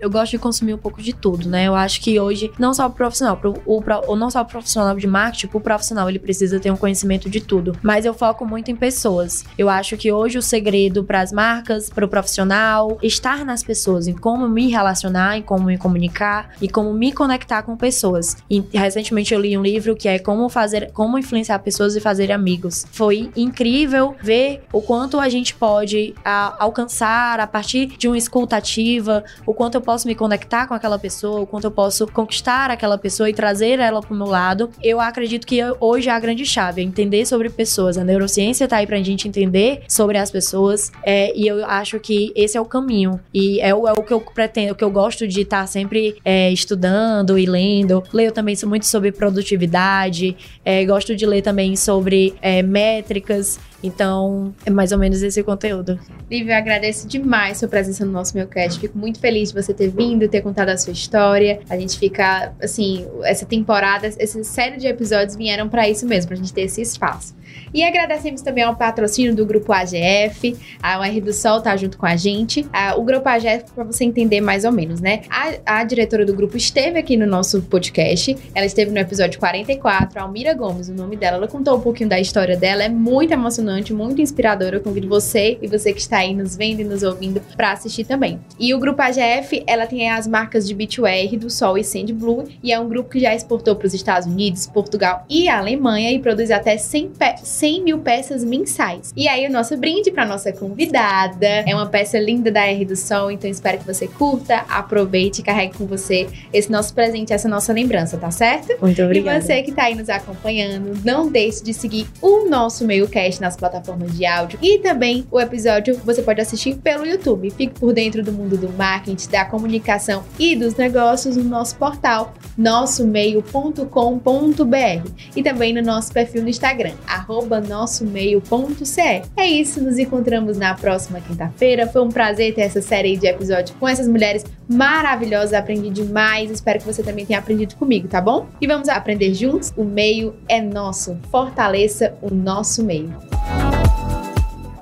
eu 0.00 0.10
gosto 0.10 0.32
de 0.32 0.38
consumir 0.38 0.74
um 0.74 0.78
pouco 0.78 1.02
de 1.02 1.12
tudo, 1.12 1.48
né? 1.48 1.66
Eu 1.66 1.74
acho 1.74 2.00
que 2.00 2.18
hoje, 2.18 2.50
não 2.58 2.72
só 2.72 2.86
o 2.86 2.90
profissional, 2.90 3.36
pro, 3.36 3.54
o, 3.66 3.82
ou 4.06 4.16
não 4.16 4.30
só 4.30 4.42
o 4.42 4.44
profissional 4.44 4.96
de 4.96 5.06
marketing, 5.06 5.48
o 5.52 5.60
profissional 5.60 6.08
ele 6.08 6.18
precisa 6.18 6.60
ter 6.60 6.70
um 6.70 6.76
conhecimento 6.76 7.28
de 7.28 7.40
tudo. 7.40 7.76
Mas 7.82 8.04
eu 8.04 8.14
foco 8.14 8.44
muito 8.46 8.70
em 8.70 8.76
pessoas. 8.76 9.44
Eu 9.56 9.68
acho 9.68 9.96
que 9.96 10.12
hoje 10.12 10.38
o 10.38 10.42
segredo 10.42 11.04
para 11.04 11.20
as 11.20 11.32
marcas, 11.32 11.90
para 11.90 12.04
o 12.04 12.08
profissional, 12.08 12.98
estar 13.02 13.44
nas 13.44 13.62
pessoas, 13.62 14.06
em 14.06 14.14
como 14.14 14.48
me 14.48 14.70
relacionar, 14.70 15.38
em 15.38 15.42
como 15.42 15.64
me 15.64 15.78
comunicar 15.78 16.54
e 16.60 16.68
como 16.68 16.92
me 16.92 17.12
conectar 17.12 17.62
com 17.62 17.76
pessoas. 17.76 18.36
E 18.50 18.64
recentemente 18.72 19.34
eu 19.34 19.40
li 19.40 19.56
um 19.56 19.62
livro 19.62 19.96
que 19.96 20.08
é 20.08 20.18
como 20.18 20.48
fazer, 20.48 20.90
como 20.92 21.18
influenciar 21.18 21.58
pessoas 21.60 21.96
e 21.96 22.00
fazer 22.00 22.30
amigos. 22.32 22.86
Foi 22.92 23.30
incrível 23.36 24.14
ver 24.22 24.64
o 24.72 24.80
quanto 24.80 25.18
a 25.18 25.28
gente 25.28 25.54
pode 25.54 26.14
a, 26.24 26.56
alcançar 26.62 27.40
a 27.40 27.46
partir 27.46 27.86
de 27.86 28.08
uma 28.08 28.16
escuta 28.16 28.56
ativa, 28.56 29.24
o 29.46 29.54
quanto 29.54 29.76
eu 29.76 29.80
posso 29.88 30.06
me 30.06 30.14
conectar 30.14 30.66
com 30.66 30.74
aquela 30.74 30.98
pessoa, 30.98 31.40
o 31.40 31.46
quanto 31.46 31.64
eu 31.64 31.70
posso 31.70 32.06
conquistar 32.08 32.70
aquela 32.70 32.98
pessoa 32.98 33.30
e 33.30 33.32
trazer 33.32 33.78
ela 33.78 34.02
pro 34.02 34.14
meu 34.14 34.26
lado. 34.26 34.68
Eu 34.82 35.00
acredito 35.00 35.46
que 35.46 35.60
hoje 35.80 36.10
é 36.10 36.12
a 36.12 36.20
grande 36.20 36.44
chave, 36.44 36.82
é 36.82 36.84
entender 36.84 37.24
sobre 37.24 37.48
pessoas. 37.48 37.96
A 37.96 38.04
neurociência 38.04 38.68
tá 38.68 38.76
aí 38.76 38.86
pra 38.86 38.98
gente 38.98 39.26
entender 39.26 39.80
sobre 39.88 40.18
as 40.18 40.30
pessoas 40.30 40.92
é, 41.02 41.34
e 41.34 41.46
eu 41.46 41.64
acho 41.64 41.98
que 42.00 42.34
esse 42.36 42.54
é 42.54 42.60
o 42.60 42.66
caminho. 42.66 43.18
E 43.32 43.62
é 43.62 43.74
o, 43.74 43.88
é 43.88 43.92
o 43.94 44.02
que 44.02 44.12
eu 44.12 44.20
pretendo, 44.20 44.72
o 44.72 44.74
que 44.74 44.84
eu 44.84 44.90
gosto 44.90 45.26
de 45.26 45.40
estar 45.40 45.62
tá 45.62 45.66
sempre 45.66 46.16
é, 46.22 46.52
estudando 46.52 47.38
e 47.38 47.46
lendo. 47.46 48.04
Leio 48.12 48.30
também 48.30 48.54
muito 48.66 48.86
sobre 48.86 49.10
produtividade, 49.10 50.36
é, 50.66 50.84
gosto 50.84 51.16
de 51.16 51.24
ler 51.24 51.40
também 51.40 51.74
sobre 51.76 52.34
é, 52.42 52.62
métricas. 52.62 53.58
Então, 53.82 54.52
é 54.66 54.70
mais 54.70 54.90
ou 54.92 54.98
menos 54.98 55.22
esse 55.22 55.42
conteúdo. 55.42 55.98
Lívia, 56.30 56.54
eu 56.54 56.58
agradeço 56.58 57.06
demais 57.06 57.58
sua 57.58 57.68
presença 57.68 58.04
no 58.04 58.10
nosso 58.10 58.36
Mealcast. 58.36 58.80
Fico 58.80 58.98
muito 58.98 59.20
feliz 59.20 59.52
de 59.52 59.62
você 59.62 59.72
ter 59.72 59.88
vindo, 59.88 60.28
ter 60.28 60.40
contado 60.40 60.70
a 60.70 60.76
sua 60.76 60.92
história. 60.92 61.60
A 61.70 61.78
gente 61.78 61.98
fica, 61.98 62.52
assim, 62.60 63.06
essa 63.22 63.46
temporada, 63.46 64.06
essa 64.06 64.42
série 64.42 64.78
de 64.78 64.86
episódios 64.86 65.36
vieram 65.36 65.68
para 65.68 65.88
isso 65.88 66.06
mesmo, 66.06 66.28
pra 66.28 66.36
gente 66.36 66.52
ter 66.52 66.62
esse 66.62 66.82
espaço. 66.82 67.37
E 67.72 67.84
agradecemos 67.84 68.40
também 68.42 68.64
ao 68.64 68.76
patrocínio 68.76 69.34
do 69.34 69.44
Grupo 69.44 69.72
AGF, 69.72 70.56
a 70.82 71.00
UR 71.00 71.20
do 71.20 71.32
Sol 71.32 71.60
tá 71.60 71.76
junto 71.76 71.98
com 71.98 72.06
a 72.06 72.16
gente. 72.16 72.66
o 72.96 73.02
Grupo 73.02 73.28
AGF, 73.28 73.72
para 73.74 73.84
você 73.84 74.04
entender 74.04 74.40
mais 74.40 74.64
ou 74.64 74.72
menos, 74.72 75.00
né? 75.00 75.22
A, 75.28 75.80
a, 75.80 75.84
diretora 75.84 76.24
do 76.24 76.34
grupo 76.34 76.56
esteve 76.56 76.98
aqui 76.98 77.16
no 77.16 77.26
nosso 77.26 77.62
podcast, 77.62 78.36
ela 78.54 78.66
esteve 78.66 78.90
no 78.90 78.98
episódio 78.98 79.38
44, 79.38 80.20
Almira 80.20 80.54
Gomes, 80.54 80.88
o 80.88 80.94
nome 80.94 81.16
dela. 81.16 81.36
Ela 81.36 81.48
contou 81.48 81.76
um 81.76 81.80
pouquinho 81.80 82.08
da 82.08 82.18
história 82.18 82.56
dela, 82.56 82.82
é 82.82 82.88
muito 82.88 83.32
emocionante, 83.32 83.92
muito 83.92 84.20
inspiradora. 84.20 84.76
Eu 84.76 84.80
convido 84.80 85.08
você 85.08 85.58
e 85.60 85.66
você 85.66 85.92
que 85.92 86.00
está 86.00 86.18
aí 86.18 86.34
nos 86.34 86.56
vendo 86.56 86.80
e 86.80 86.84
nos 86.84 87.02
ouvindo 87.02 87.40
para 87.56 87.72
assistir 87.72 88.04
também. 88.04 88.40
E 88.58 88.74
o 88.74 88.78
Grupo 88.78 89.00
AGF, 89.02 89.62
ela 89.66 89.86
tem 89.86 90.10
as 90.10 90.26
marcas 90.26 90.66
de 90.66 90.74
Beachwear, 90.74 91.28
do 91.36 91.50
Sol 91.50 91.76
e 91.76 91.84
Sand 91.84 92.06
Blue, 92.12 92.44
e 92.62 92.72
é 92.72 92.80
um 92.80 92.88
grupo 92.88 93.10
que 93.10 93.20
já 93.20 93.34
exportou 93.34 93.76
para 93.76 93.86
os 93.86 93.94
Estados 93.94 94.26
Unidos, 94.26 94.66
Portugal 94.66 95.24
e 95.28 95.48
Alemanha 95.48 96.12
e 96.12 96.18
produz 96.18 96.50
até 96.50 96.76
100 96.76 97.08
pés 97.10 97.37
100 97.42 97.82
mil 97.82 97.98
peças 97.98 98.44
mensais. 98.44 99.12
E 99.16 99.28
aí, 99.28 99.46
o 99.46 99.52
nosso 99.52 99.76
brinde 99.76 100.10
para 100.10 100.26
nossa 100.26 100.52
convidada 100.52 101.46
é 101.46 101.74
uma 101.74 101.86
peça 101.86 102.18
linda 102.18 102.50
da 102.50 102.66
R 102.66 102.84
do 102.84 102.96
Sol, 102.96 103.30
então 103.30 103.50
espero 103.50 103.78
que 103.78 103.86
você 103.86 104.06
curta, 104.06 104.64
aproveite 104.68 105.40
e 105.40 105.44
carregue 105.44 105.76
com 105.76 105.86
você 105.86 106.28
esse 106.52 106.70
nosso 106.70 106.94
presente, 106.94 107.32
essa 107.32 107.48
nossa 107.48 107.72
lembrança, 107.72 108.16
tá 108.16 108.30
certo? 108.30 108.74
Muito 108.80 109.02
obrigada. 109.02 109.38
E 109.38 109.42
você 109.42 109.62
que 109.62 109.72
tá 109.72 109.84
aí 109.84 109.94
nos 109.94 110.08
acompanhando, 110.08 110.98
não 111.04 111.30
deixe 111.30 111.62
de 111.62 111.72
seguir 111.72 112.06
o 112.20 112.48
nosso 112.48 112.84
meio-cast 112.84 113.40
nas 113.40 113.56
plataformas 113.56 114.16
de 114.16 114.26
áudio 114.26 114.58
e 114.62 114.78
também 114.78 115.26
o 115.30 115.40
episódio 115.40 115.98
você 116.04 116.22
pode 116.22 116.40
assistir 116.40 116.76
pelo 116.76 117.06
YouTube. 117.06 117.50
Fique 117.50 117.78
por 117.78 117.92
dentro 117.92 118.22
do 118.22 118.32
mundo 118.32 118.56
do 118.56 118.70
marketing, 118.72 119.28
da 119.30 119.44
comunicação 119.44 120.24
e 120.38 120.56
dos 120.56 120.74
negócios 120.74 121.36
no 121.36 121.44
nosso 121.44 121.76
portal 121.76 122.34
nossomeio.com.br 122.56 125.10
e 125.36 125.42
também 125.42 125.72
no 125.72 125.82
nosso 125.82 126.12
perfil 126.12 126.42
no 126.42 126.48
Instagram, 126.48 126.94
arroba 127.28 127.60
nossomeio.ce. 127.60 129.22
É 129.36 129.46
isso, 129.46 129.82
nos 129.84 129.98
encontramos 129.98 130.56
na 130.56 130.74
próxima 130.74 131.20
quinta-feira. 131.20 131.86
Foi 131.86 132.02
um 132.02 132.08
prazer 132.08 132.54
ter 132.54 132.62
essa 132.62 132.80
série 132.80 133.18
de 133.18 133.26
episódios 133.26 133.76
com 133.78 133.86
essas 133.86 134.08
mulheres 134.08 134.44
maravilhosas. 134.66 135.52
Aprendi 135.52 135.90
demais. 135.90 136.50
Espero 136.50 136.78
que 136.78 136.86
você 136.86 137.02
também 137.02 137.26
tenha 137.26 137.38
aprendido 137.38 137.76
comigo, 137.76 138.08
tá 138.08 138.20
bom? 138.20 138.46
E 138.60 138.66
vamos 138.66 138.88
aprender 138.88 139.34
juntos? 139.34 139.72
O 139.76 139.84
meio 139.84 140.34
é 140.48 140.62
nosso. 140.62 141.18
Fortaleça 141.30 142.14
o 142.22 142.34
nosso 142.34 142.82
meio. 142.82 143.14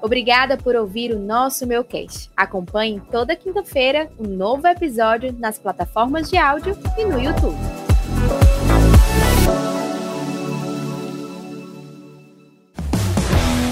Obrigada 0.00 0.56
por 0.56 0.76
ouvir 0.76 1.12
o 1.12 1.18
nosso 1.18 1.66
meu 1.66 1.82
cast. 1.82 2.30
Acompanhe 2.36 3.02
toda 3.10 3.34
quinta-feira 3.34 4.08
um 4.20 4.28
novo 4.28 4.68
episódio 4.68 5.34
nas 5.36 5.58
plataformas 5.58 6.30
de 6.30 6.36
áudio 6.36 6.78
e 6.96 7.04
no 7.04 7.20
YouTube. 7.20 7.85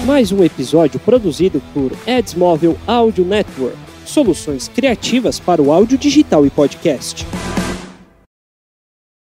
Mais 0.05 0.31
um 0.31 0.43
episódio 0.43 0.99
produzido 0.99 1.59
por 1.73 1.91
Edsmóvel 2.05 2.77
Audio 2.85 3.25
Network. 3.25 3.75
Soluções 4.05 4.67
criativas 4.67 5.39
para 5.39 5.59
o 5.59 5.71
áudio 5.71 5.97
digital 5.97 6.45
e 6.45 6.49
podcast. 6.51 7.25